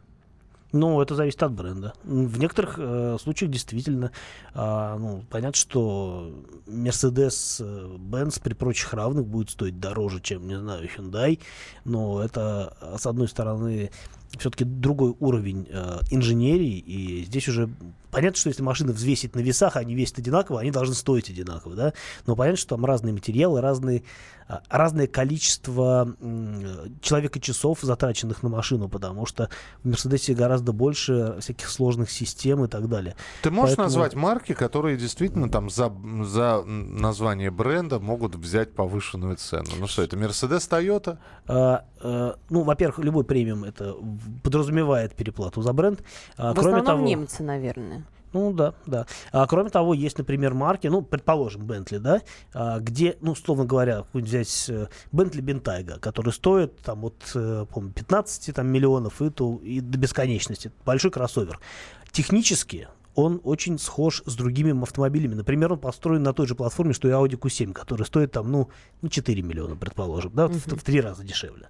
[0.72, 1.94] Ну, это зависит от бренда.
[2.04, 4.12] В некоторых э, случаях действительно,
[4.54, 6.32] а, ну, понятно, что
[6.68, 11.40] Mercedes-Benz при прочих равных будет стоить дороже, чем, не знаю, Hyundai,
[11.86, 13.90] но это, а, с одной стороны,
[14.38, 17.70] все-таки другой уровень э, инженерии, и здесь уже
[18.12, 21.94] понятно, что если машины взвесить на весах, они весят одинаково, они должны стоить одинаково, да,
[22.26, 24.04] но понятно, что там разные материалы, разные,
[24.48, 26.16] а, разное количество
[27.02, 29.50] человека часов, затраченных на машину, потому что
[29.84, 33.16] в Мерседесе гораздо больше всяких сложных систем и так далее.
[33.44, 35.92] Ты можешь Поэтому- назвать марки, которые действительно там за,
[36.24, 39.70] за название бренда могут взять повышенную цену?
[39.78, 41.18] Ну что, это Mercedes, Toyota?
[41.48, 43.96] А, э, ну, во-первых, любой премиум это
[44.44, 46.02] подразумевает переплату за бренд.
[46.38, 47.99] А, В кроме основном того, немцы, наверное.
[48.34, 49.06] Ну да, да.
[49.32, 52.22] А, кроме того, есть, например, марки, ну, предположим, Бентли, да,
[52.54, 54.70] а, где, ну, условно говоря, взять
[55.12, 59.98] Бентли Бентайга, который стоит там от, э, по-моему, 15 там, миллионов и, то, и до
[59.98, 60.72] бесконечности.
[60.86, 61.60] Большой кроссовер.
[62.12, 65.34] Технически он очень схож с другими автомобилями.
[65.34, 68.70] Например, он построен на той же платформе, что и Audi Q7, который стоит там, ну,
[69.02, 71.70] ну 4 миллиона, предположим, да, в, в три раза дешевле.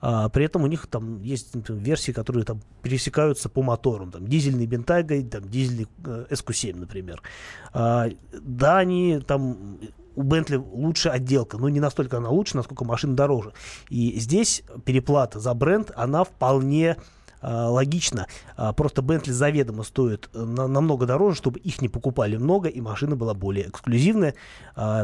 [0.00, 4.10] А, при этом у них там есть например, версии, которые там пересекаются по моторам.
[4.10, 7.22] Там дизельный Бентайга, там дизельный э, SQ7, например.
[7.72, 9.78] А, да, они там
[10.14, 13.52] у Бентли лучше отделка, но не настолько она лучше, насколько машина дороже.
[13.90, 16.96] И здесь переплата за бренд, она вполне
[17.42, 18.26] логично.
[18.56, 22.80] А, Просто Бентли заведомо стоит э, на- намного дороже, чтобы их не покупали много, и
[22.80, 24.34] машина была более эксклюзивная.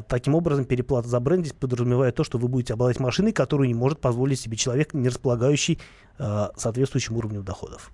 [0.09, 3.75] Таким образом, переплата за бренд здесь подразумевает то, что вы будете обладать машиной, которую не
[3.75, 5.79] может позволить себе человек, не располагающий
[6.19, 7.91] соответствующим уровнем доходов.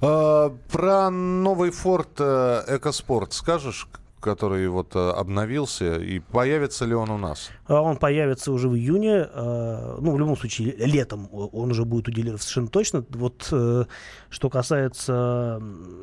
[0.00, 3.88] Про новый Ford э, EcoSport скажешь,
[4.26, 7.50] который вот э, обновился, и появится ли он у нас?
[7.66, 9.26] А Он появится уже в июне.
[9.32, 13.04] э, Ну, в любом случае, летом он уже будет у дилеров совершенно точно.
[13.10, 13.84] Вот э,
[14.28, 15.62] что касается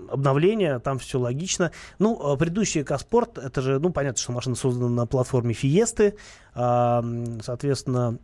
[0.10, 1.72] обновления, там все логично.
[2.00, 6.16] Ну, э, предыдущий Экоспорт, это же, ну, понятно, что машина создана на платформе Фиесты.
[6.56, 7.04] А,
[7.42, 8.18] Соответственно,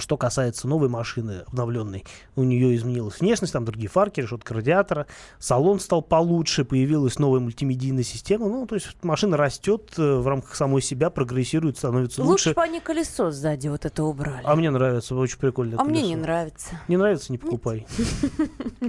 [0.00, 2.04] что касается новой машины, обновленной,
[2.36, 5.06] у нее изменилась внешность, там другие фарки, решетка радиатора,
[5.38, 8.48] салон стал получше, появилась новая мультимедийная система.
[8.48, 12.54] Ну, то есть машина растет э, в рамках самой себя, прогрессирует, становится Лучше лучше.
[12.54, 14.42] бы они колесо сзади вот это убрали.
[14.44, 15.76] А мне нравится, очень прикольно.
[15.80, 16.68] А мне не нравится.
[16.88, 17.86] Не нравится, не покупай.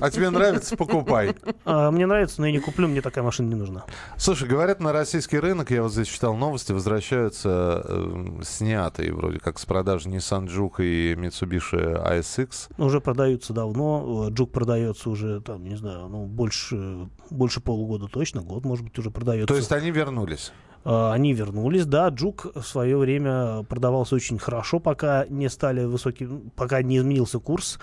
[0.02, 1.36] А тебе нравится, покупай.
[1.66, 3.86] А, мне нравится, но я не куплю, мне такая машина не нужна.
[4.18, 9.60] Слушай, говорят, на российский рынок, я вот здесь читал новости, возвращаются э, снятые вроде как
[9.60, 12.70] с продажи Nissan Juke и Mitsubishi ASX.
[12.78, 18.42] Уже продаются давно, э, Джук продается уже, там, не знаю, ну, больше, больше полугода точно,
[18.42, 19.48] год, может быть, уже продается.
[19.48, 20.52] То есть они вернулись?
[20.86, 22.10] А, Они вернулись, да.
[22.10, 27.80] Джук в свое время продавался очень хорошо, пока не стали высокие, пока не изменился курс.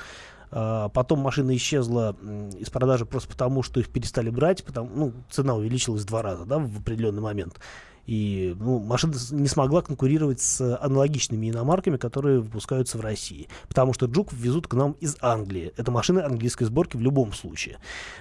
[0.51, 2.17] А, Потом машина исчезла
[2.59, 6.45] из продажи просто потому, что их перестали брать, потому, ну, цена увеличилась в два раза,
[6.45, 7.59] да, в определенный момент.
[8.07, 13.49] И ну, машина не смогла конкурировать с аналогичными иномарками, которые выпускаются в России.
[13.69, 15.73] Потому что Джук везут к нам из Англии.
[15.77, 17.79] Это машины английской сборки в любом случае.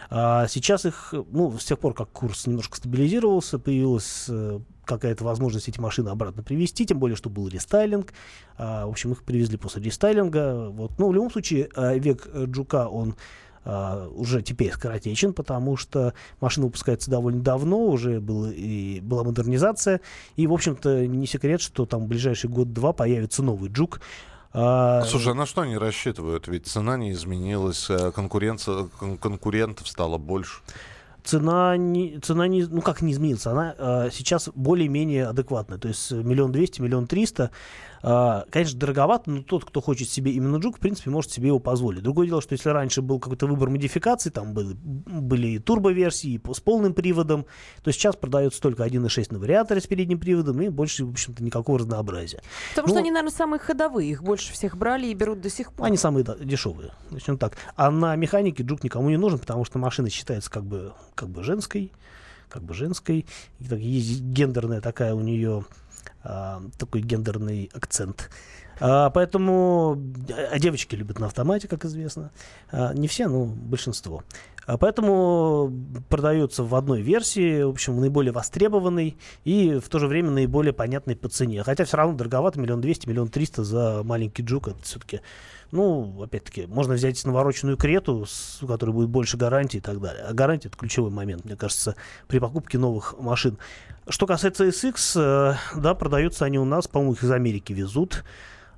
[0.09, 5.67] А сейчас их, ну, с тех пор, как курс немножко стабилизировался, появилась э, какая-то возможность
[5.69, 8.13] эти машины обратно привезти, тем более, что был рестайлинг.
[8.57, 10.69] А, в общем, их привезли после рестайлинга.
[10.69, 10.91] Вот.
[10.97, 13.15] Ну, в любом случае, э, век э, Джука, он
[13.71, 20.01] а, уже теперь скоротечен, потому что машина выпускается довольно давно, уже был и, была модернизация,
[20.35, 24.01] и, в общем-то, не секрет, что там в ближайший год-два появится новый Джук.
[24.53, 26.47] А, Слушай, а на что они рассчитывают?
[26.47, 30.61] Ведь цена не изменилась, э, конкуренция, кон- конкурентов стало больше.
[31.29, 36.11] Цена не, цена не, ну как не изменилась, она э, сейчас более-менее адекватная, то есть
[36.11, 37.51] миллион двести, миллион триста,
[38.01, 41.59] Э, конечно, дороговато, но тот, кто хочет себе именно джук, в принципе, может себе его
[41.59, 42.03] позволить.
[42.03, 46.53] Другое дело, что если раньше был какой-то выбор модификаций, там были, были и турбоверсии, и
[46.53, 47.45] с полным приводом,
[47.83, 51.79] то сейчас продается только 1.6 на вариаторе с передним приводом, и больше, в общем-то, никакого
[51.79, 52.41] разнообразия.
[52.71, 54.09] Потому Ну, что они, наверное, самые ходовые.
[54.09, 55.85] Их больше всех брали и берут до сих пор.
[55.85, 57.57] Они самые да- дешевые, начнем так.
[57.75, 61.43] А на механике джук никому не нужен, потому что машина считается как бы, как бы
[61.43, 61.91] женской,
[62.47, 63.25] как бы женской.
[63.59, 65.65] И так, есть гендерная такая у нее
[66.23, 68.29] а, такой гендерный акцент.
[68.79, 70.01] А, поэтому
[70.51, 72.31] а девочки любят на автомате, как известно.
[72.71, 74.23] А, не все, но большинство.
[74.65, 75.73] А, поэтому
[76.07, 81.17] продается в одной версии, в общем, наиболее востребованный и в то же время наиболее понятный
[81.17, 81.63] по цене.
[81.63, 84.69] Хотя все равно дороговато, миллион двести, миллион триста за маленький джук.
[84.69, 85.19] Это все-таки,
[85.71, 90.23] ну, опять-таки, можно взять навороченную крету, с- у которой будет больше гарантии и так далее.
[90.27, 91.95] А гарантия это ключевой момент, мне кажется,
[92.27, 93.57] при покупке новых машин.
[94.07, 98.23] Что касается SX, э, да, продаются они у нас, по-моему, их из Америки везут.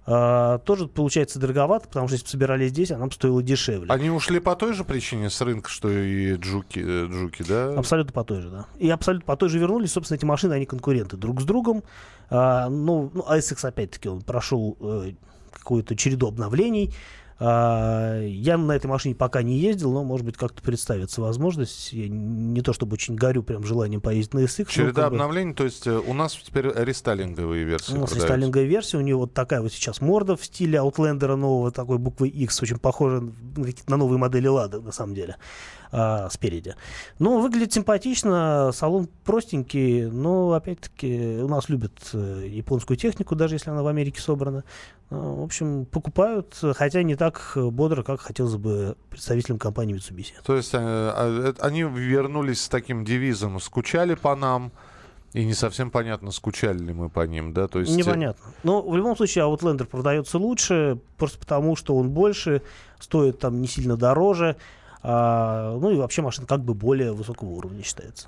[0.04, 3.92] А, тоже получается дороговато, потому что если бы собирали здесь, она бы стоила дешевле.
[3.94, 7.76] Они ушли по той же причине с рынка, что и джуки, э, джуки да?
[7.78, 8.66] Абсолютно по той же, да.
[8.80, 9.92] И абсолютно по той же вернулись.
[9.92, 11.84] Собственно, эти машины, они конкуренты друг с другом.
[12.32, 15.12] А, ну, ну, ASX, опять-таки, он прошел э,
[15.52, 16.94] какую-то череду обновлений.
[17.44, 21.92] А, я на этой машине пока не ездил, но, может быть, как-то представится возможность.
[21.92, 24.68] Я не то чтобы очень горю прям желанием поездить на SX.
[24.70, 28.28] Череда как бы- обновлений, то есть э, у нас теперь рестайлинговые версии у нас продаются.
[28.28, 32.28] рестайлинговая версия, у нее вот такая вот сейчас морда в стиле Outlander нового, такой буквы
[32.28, 35.38] X, очень похожа на, на новые модели Лада, на самом деле,
[35.92, 36.76] а, спереди.
[37.20, 43.72] Ну, выглядит симпатично, салон простенький, но, опять-таки, у нас любят э, японскую технику, даже если
[43.72, 44.64] она в Америке собрана.
[45.10, 50.34] Ну, в общем, покупают, хотя не так бодро, как хотелось бы представителям компании Mitsubishi.
[50.46, 54.72] То есть э, а, э, они вернулись с таким девизом «скучали по нам»,
[55.34, 57.68] и не совсем понятно, скучали ли мы по ним, да?
[57.68, 58.54] То есть, Непонятно.
[58.64, 62.62] Но в любом случае Outlander продается лучше, просто потому что он больше,
[63.00, 64.58] стоит там не сильно дороже.
[65.04, 68.28] А, ну и вообще машина как бы более высокого уровня считается.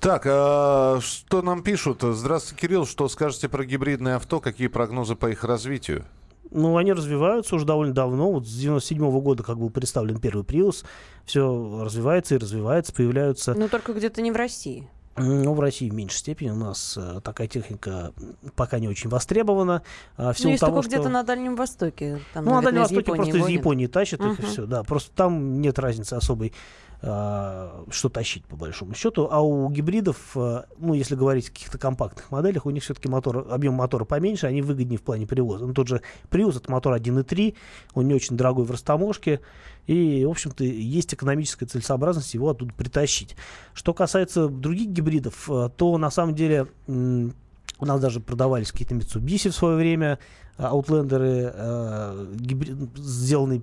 [0.00, 2.02] Так, а, что нам пишут?
[2.02, 2.86] Здравствуйте, Кирилл.
[2.86, 4.40] Что скажете про гибридное авто?
[4.40, 6.04] Какие прогнозы по их развитию?
[6.50, 8.30] Ну, они развиваются уже довольно давно.
[8.30, 10.84] Вот с 97 года, как был представлен первый Prius,
[11.24, 13.54] все развивается и развивается, появляются...
[13.54, 14.88] Но только где-то не в России.
[15.16, 18.12] Ну, в России в меньшей степени у нас э, такая техника
[18.56, 19.82] пока не очень востребована.
[20.16, 22.20] А, в Ну, силу есть того, только где-то что- на Дальнем Востоке.
[22.32, 23.58] Там, ну, на наверное, Дальнем из Востоке Японии просто из возят.
[23.58, 24.66] Японии тащат их и все.
[24.66, 26.54] Да, просто там нет разницы особой,
[27.04, 29.26] а, что тащить, по большому счету.
[29.28, 33.48] А у гибридов, а, ну, если говорить о каких-то компактных моделях, у них все-таки мотор,
[33.50, 35.66] объем мотора поменьше, они выгоднее в плане перевоза.
[35.66, 37.56] Ну, тот же Prius, это мотор 1.3,
[37.94, 39.40] он не очень дорогой в растаможке,
[39.88, 43.34] и, в общем-то, есть экономическая целесообразность его оттуда притащить.
[43.74, 49.50] Что касается других гибридов, а, то, на самом деле, у нас даже продавались какие-то Mitsubishi
[49.50, 50.20] в свое время,
[50.56, 53.62] аутлендеры, э, гибри- сделанные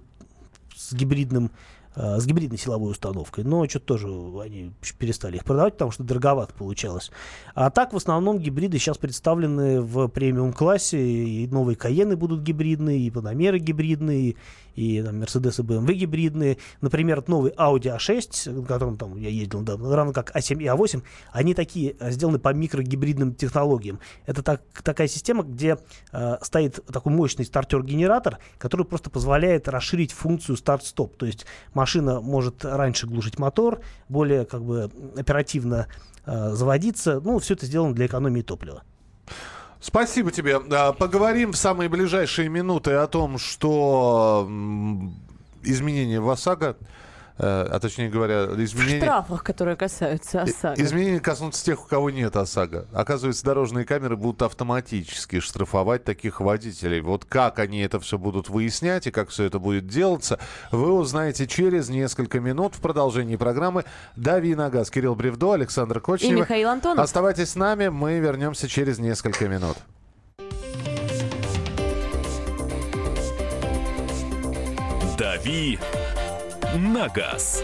[0.75, 4.08] с гибридным э, с гибридной силовой установкой, но что-то тоже
[4.42, 7.12] они перестали их продавать, потому что дороговато получалось.
[7.56, 13.12] А так, в основном, гибриды сейчас представлены в премиум-классе, и новые Каены будут гибридные, и
[13.12, 14.36] Панамеры гибридные,
[14.80, 16.58] и там, Mercedes и BMW гибридные.
[16.80, 21.04] Например, новый Audi A6, на котором там я ездил недавно, равно как A7 и A8,
[21.34, 24.00] они такие э, сделаны по микрогибридным технологиям.
[24.26, 25.78] Это так, такая система, где
[26.13, 31.18] э, стоит такой мощный стартер-генератор, который просто позволяет расширить функцию старт-стоп.
[31.18, 35.88] То есть машина может раньше глушить мотор, более как бы оперативно
[36.26, 37.20] э, заводиться.
[37.20, 38.84] Ну, все это сделано для экономии топлива.
[39.82, 40.60] Спасибо тебе.
[40.72, 44.48] А, Поговорим в самые ближайшие минуты о том, что
[45.63, 46.78] изменения в ОСАГО
[47.39, 48.99] а точнее говоря, В изменения...
[48.99, 50.82] штрафах, которые касаются ОСАГО.
[50.82, 52.88] Изменения коснутся тех, у кого нет ОСАГО.
[52.93, 56.99] Оказывается, дорожные камеры будут автоматически штрафовать таких водителей.
[56.99, 60.39] Вот как они это все будут выяснять и как все это будет делаться,
[60.71, 63.86] вы узнаете через несколько минут в продолжении программы
[64.17, 64.89] «Дави на газ».
[64.91, 66.39] Кирилл Бревдо, Александр И Кочнев.
[66.39, 67.04] Михаил Антонов.
[67.04, 69.78] Оставайтесь с нами, мы вернемся через несколько минут.
[75.17, 75.78] «Дави
[76.78, 77.64] на газ».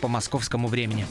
[0.00, 1.06] по московскому времени.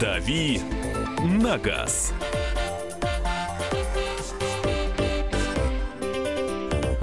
[0.00, 0.60] «Дави
[1.22, 2.12] на газ».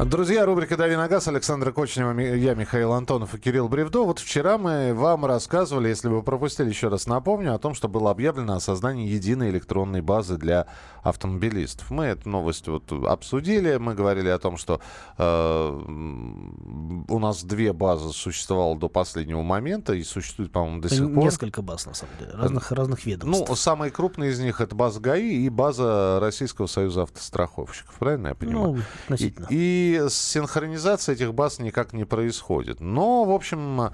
[0.06, 1.28] Друзья, рубрика «Дави на газ».
[1.28, 4.06] Александр Кочнева, я Михаил Антонов и Кирилл Бревдо.
[4.06, 8.10] Вот вчера мы вам рассказывали, если вы пропустили, еще раз напомню, о том, что было
[8.10, 10.68] объявлено о создании единой электронной базы для
[11.04, 11.92] автомобилистов.
[11.92, 13.76] Мы эту новость вот обсудили.
[13.76, 14.80] Мы говорили о том, что
[15.18, 15.80] э,
[17.10, 21.26] у нас две базы существовало до последнего момента и существует, по-моему, до сих пор.
[21.26, 23.50] Несколько баз, на самом деле, разных, разных ведомств.
[23.50, 27.94] Ну, самые крупные из них это база ГАИ и база Российского союза автостраховщиков.
[28.00, 28.76] Правильно я понимаю?
[28.76, 29.48] Ну, относительно.
[29.50, 32.80] И, и синхронизация этих баз никак не происходит.
[32.80, 33.92] Но, в общем,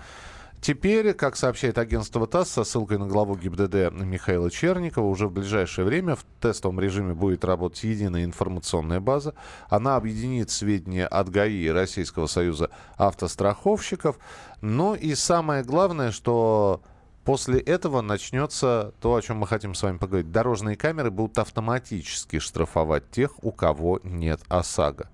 [0.61, 5.85] теперь, как сообщает агентство ТАСС со ссылкой на главу ГИБДД Михаила Черникова, уже в ближайшее
[5.85, 9.35] время в тестовом режиме будет работать единая информационная база.
[9.69, 14.17] Она объединит сведения от ГАИ и Российского союза автостраховщиков.
[14.61, 16.81] Ну и самое главное, что
[17.25, 20.31] После этого начнется то, о чем мы хотим с вами поговорить.
[20.31, 25.09] Дорожные камеры будут автоматически штрафовать тех, у кого нет ОСАГО.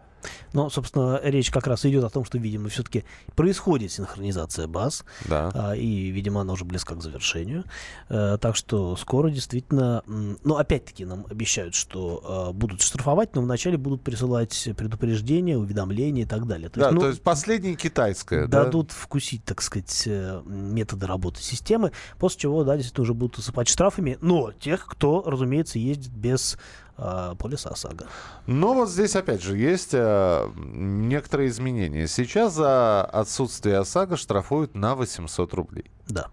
[0.54, 3.04] Но, собственно, речь как раз идет о том, что, видимо, все-таки
[3.36, 5.04] происходит синхронизация баз.
[5.26, 5.52] Да.
[5.54, 7.64] а, и, видимо, она уже близка к завершению.
[8.10, 10.04] Э, так что скоро действительно...
[10.08, 16.24] м, Ну, опять-таки, нам обещают, что э, будут штрафовать, но вначале будут присылать предупреждения, уведомления
[16.24, 16.70] и так далее.
[16.70, 18.48] То да, есть, ну, то есть последнее китайское.
[18.48, 18.66] да?
[18.66, 23.68] дадут вкусить, так сказать, э, методы работы системы, после чего, да, действительно уже будут усыпать
[23.68, 26.58] штрафами, но тех, кто, разумеется, ездит без
[27.02, 28.08] э, полиса ОСАГО.
[28.48, 32.08] Но вот здесь, опять же, есть э, некоторые изменения.
[32.08, 35.92] Сейчас за отсутствие ОСАГО штрафуют на 800 рублей.
[36.08, 36.28] Да.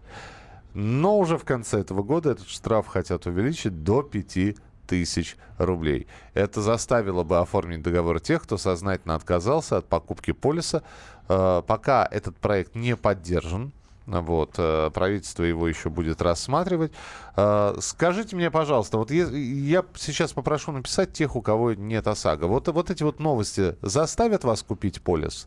[0.75, 4.57] Но уже в конце этого года этот штраф хотят увеличить до 5
[4.87, 6.07] тысяч рублей.
[6.35, 10.83] Это заставило бы оформить договор тех, кто сознательно отказался от покупки полиса.
[11.29, 13.73] Э, пока этот проект не поддержан,
[14.09, 16.93] вот, э, правительство его еще будет рассматривать.
[17.37, 22.47] Э, Скажите мне, пожалуйста, вот я сейчас попрошу написать тех, у кого нет ОСАГО.
[22.47, 25.47] Вот, вот эти вот новости заставят вас купить полис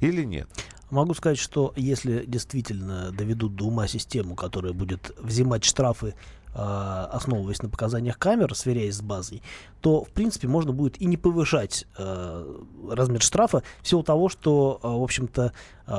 [0.00, 0.48] или нет?
[0.90, 6.14] Могу сказать, что если действительно доведут до ума систему, которая будет взимать штрафы,
[6.60, 9.42] основываясь на показаниях камер, сверяясь с базой,
[9.80, 12.56] то, в принципе, можно будет и не повышать э,
[12.90, 15.52] размер штрафа в силу того, что, э, в общем-то,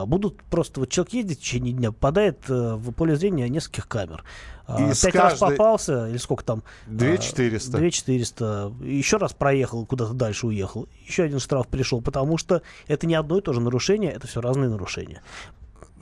[0.05, 0.82] будут просто...
[0.82, 4.24] Вот человек ездит в течение дня, попадает в поле зрения нескольких камер.
[4.68, 6.62] И А, Пять раз каждой- попался, или сколько там?
[6.86, 7.72] 2400.
[7.78, 8.72] 2400.
[8.82, 10.88] Еще раз проехал, куда-то дальше уехал.
[11.07, 14.41] Еще один штраф пришел, потому что это не одно и то же нарушение, это все
[14.41, 15.24] разные нарушения.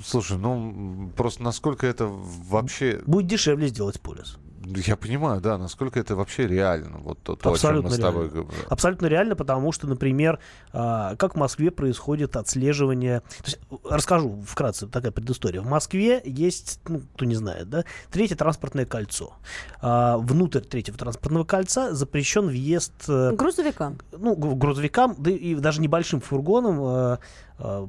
[0.03, 3.01] Слушай, ну просто насколько это вообще...
[3.05, 4.37] Будет дешевле сделать полис.
[4.65, 6.97] Я понимаю, да, насколько это вообще реально.
[6.99, 8.41] Вот то, то, о чем Абсолютно мы с тобой реально.
[8.41, 8.65] говорим.
[8.69, 10.39] Абсолютно реально, потому что, например,
[10.73, 13.21] а, как в Москве происходит отслеживание.
[13.21, 15.61] То есть, расскажу вкратце такая предыстория.
[15.61, 19.33] В Москве есть, ну, кто не знает, да, третье транспортное кольцо.
[19.81, 22.93] А, внутрь третьего транспортного кольца запрещен въезд.
[23.07, 23.97] э, Грузовикам.
[24.11, 27.17] ну, грузовикам, да и даже небольшим фургоном, э,
[27.59, 27.87] э,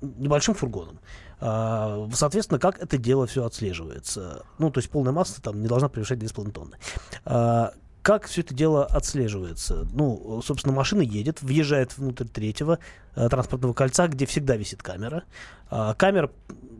[0.00, 0.98] небольшим фургоном.
[1.40, 4.44] А, Соответственно, как это дело все отслеживается?
[4.58, 6.76] Ну, то есть полная масса там не должна превышать 2,5 тонны.
[7.24, 7.72] А,
[8.02, 9.86] Как все это дело отслеживается?
[9.92, 12.78] Ну, собственно, машина едет, въезжает внутрь третьего
[13.14, 15.24] э, транспортного кольца, где всегда висит камера.
[15.70, 16.30] А, камера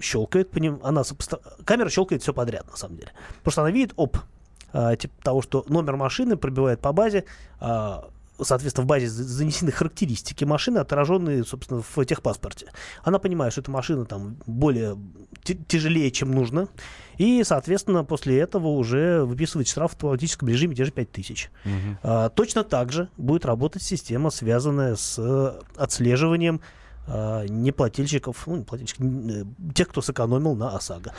[0.00, 3.12] щелкает по ним, она сопоста- камера щелкает все подряд, на самом деле.
[3.38, 4.16] Потому что она видит, оп,
[4.72, 7.24] а, типа того, что номер машины пробивает по базе,
[7.60, 8.08] а,
[8.40, 12.70] соответственно, в базе занесены характеристики машины, отраженные, собственно, в техпаспорте.
[13.02, 14.96] Она понимает, что эта машина там более
[15.66, 16.68] тяжелее, чем нужно,
[17.16, 21.50] и, соответственно, после этого уже выписывает штраф в автоматическом режиме те же 5000.
[21.64, 21.72] Угу.
[22.02, 25.18] А, точно так же будет работать система, связанная с
[25.76, 26.60] отслеживанием
[27.06, 31.14] а, неплательщиков, ну, неплательщиков, э, тех, кто сэкономил на ОСАГО.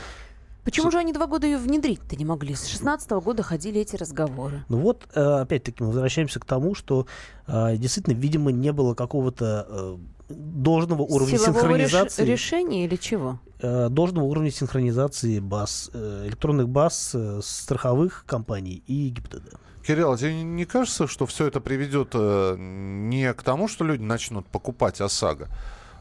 [0.64, 2.54] Почему же они два года ее внедрить-то не могли?
[2.54, 4.64] С 16 года ходили эти разговоры.
[4.68, 7.06] Ну вот, э, опять-таки, мы возвращаемся к тому, что
[7.46, 9.98] э, действительно, видимо, не было какого-то
[10.28, 12.22] должного уровня Силового синхронизации.
[12.22, 13.40] Реш- решения или чего?
[13.60, 19.54] Должного уровня синхронизации баз, электронных баз страховых компаний и ГИБДД.
[19.84, 24.46] Кирилл, а тебе не кажется, что все это приведет не к тому, что люди начнут
[24.46, 25.48] покупать ОСАГО,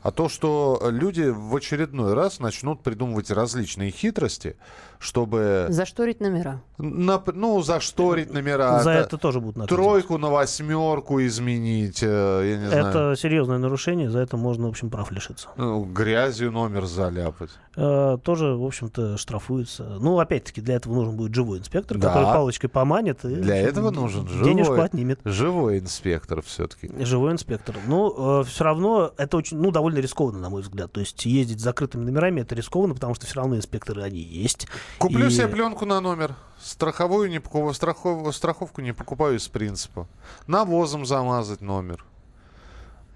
[0.02, 4.56] а то, что люди в очередной раз начнут придумывать различные хитрости,
[5.00, 5.68] чтобы...
[5.70, 6.62] Зашторить номера.
[6.78, 8.80] На, ну, зашторить номера.
[8.84, 9.86] За это, это тоже будут наказывать.
[9.86, 12.86] Тройку на восьмерку изменить, э, я не знаю.
[12.86, 15.48] Это серьезное нарушение, за это можно, в общем, прав лишиться.
[15.56, 17.50] Ну, грязью номер заляпать.
[17.78, 19.98] Э, тоже, в общем-то, штрафуется.
[20.00, 22.10] Ну, опять-таки, для этого нужен будет живой инспектор, да.
[22.10, 23.24] который палочкой поманит.
[23.24, 25.22] И, для этого нужен живой, денежку отнимет.
[25.24, 26.92] Живой инспектор все-таки.
[27.06, 27.76] Живой инспектор.
[27.88, 30.92] Ну, э, все равно это очень, ну, довольно рискованно, на мой взгляд.
[30.92, 34.68] То есть ездить с закрытыми номерами это рискованно, потому что все равно инспекторы, они есть.
[34.98, 35.32] Куплю и...
[35.32, 36.36] себе пленку на номер.
[36.62, 40.08] Страховую не покупаю, страхов, страховку не покупаю из принципа.
[40.48, 42.04] Навозом замазать номер.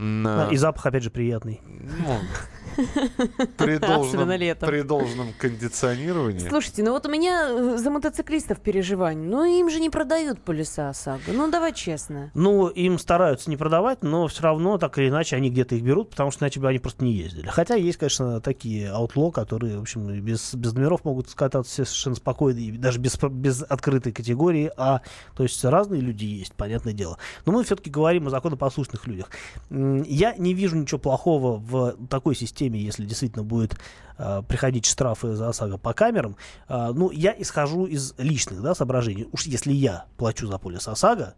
[0.03, 0.49] На...
[0.51, 1.61] И запах, опять же, приятный.
[1.63, 2.19] Ну,
[3.57, 6.49] при, должном, при должном кондиционировании.
[6.49, 9.25] Слушайте, ну вот у меня э, за мотоциклистов переживания.
[9.25, 11.31] Ну, им же не продают полиса ОСАГО.
[11.33, 12.31] Ну, давай честно.
[12.33, 16.09] Ну, им стараются не продавать, но все равно, так или иначе, они где-то их берут,
[16.09, 17.47] потому что иначе бы они просто не ездили.
[17.47, 22.59] Хотя есть, конечно, такие аутло, которые, в общем, без, без номеров могут скататься совершенно спокойно,
[22.59, 25.01] и даже без, без открытой категории А.
[25.35, 27.17] То есть разные люди есть, понятное дело.
[27.45, 29.29] Но мы все-таки говорим о законопослушных людях.
[30.01, 33.75] Я не вижу ничего плохого в такой системе, если действительно будет
[34.17, 36.37] э, приходить штрафы за ОСАГО по камерам.
[36.67, 39.27] Э, ну, я исхожу из личных да, соображений.
[39.31, 41.35] Уж если я плачу за полис ОСАГО,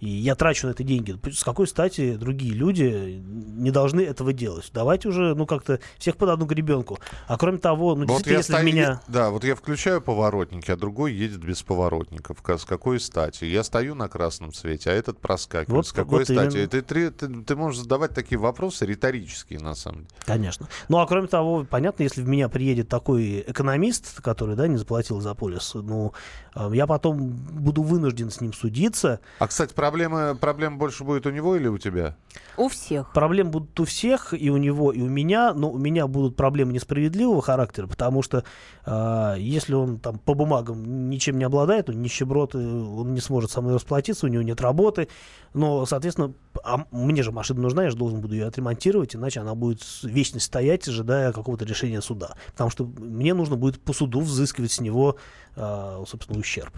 [0.00, 1.18] и я трачу на это деньги.
[1.30, 4.70] С какой стати другие люди не должны этого делать?
[4.72, 6.98] Давайте уже, ну, как-то всех под одну гребенку.
[7.26, 9.00] А кроме того, ну, вот я если стою, меня...
[9.08, 12.38] Да, вот я включаю поворотники, а другой едет без поворотников.
[12.46, 13.44] С какой стати?
[13.44, 15.68] Я стою на красном свете, а этот проскакивает.
[15.68, 16.56] Вот, с какой вот стати?
[16.56, 16.68] Именно...
[16.68, 20.10] Ты, ты, ты, ты можешь задавать такие вопросы риторические, на самом деле.
[20.24, 20.68] Конечно.
[20.88, 25.20] Ну, а кроме того, понятно, если в меня приедет такой экономист, который, да, не заплатил
[25.20, 26.12] за полис, ну,
[26.54, 29.20] э, я потом буду вынужден с ним судиться.
[29.38, 29.93] А, кстати, проблема,
[30.40, 32.16] проблема больше будет у него или у тебя?
[32.56, 33.12] У всех.
[33.12, 36.72] Проблемы будут у всех, и у него, и у меня, но у меня будут проблемы
[36.72, 38.44] несправедливого характера, потому что
[38.86, 43.60] э, если он там по бумагам ничем не обладает, он нищеброд, он не сможет со
[43.60, 45.08] мной расплатиться, у него нет работы,
[45.52, 46.34] но, соответственно,
[46.64, 50.46] а мне же машина нужна, я же должен буду ее отремонтировать, иначе она будет вечность
[50.46, 52.34] стоять, ожидая какого-то решения суда.
[52.52, 55.16] Потому что мне нужно будет по суду взыскивать с него,
[55.56, 56.74] э, собственно, ущерб.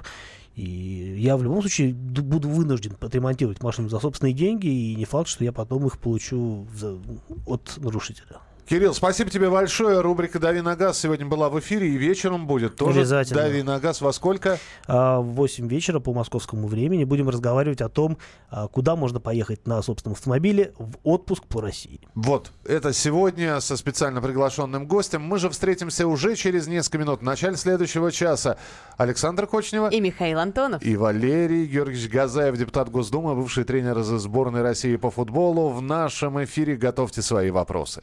[0.57, 5.29] И я в любом случае буду вынужден отремонтировать машину за собственные деньги, и не факт,
[5.29, 6.99] что я потом их получу за,
[7.47, 8.41] от нарушителя.
[8.69, 10.01] Кирилл, спасибо тебе большое.
[10.01, 13.01] Рубрика «Дави на газ» сегодня была в эфире и вечером будет тоже.
[13.01, 13.43] Обязательно.
[13.43, 14.59] «Дави на газ» во сколько?
[14.89, 18.19] А, в 8 вечера по московскому времени будем разговаривать о том,
[18.51, 22.01] а, куда можно поехать на собственном автомобиле в отпуск по России.
[22.17, 25.23] Вот, это сегодня со специально приглашенным гостем.
[25.23, 27.21] Мы же встретимся уже через несколько минут.
[27.21, 28.59] В начале следующего часа
[28.97, 29.91] Александр Кочнева.
[29.91, 30.83] И Михаил Антонов.
[30.83, 35.69] И Валерий Георгиевич Газаев, депутат Госдумы, бывший тренер сборной России по футболу.
[35.69, 38.03] В нашем эфире готовьте свои вопросы.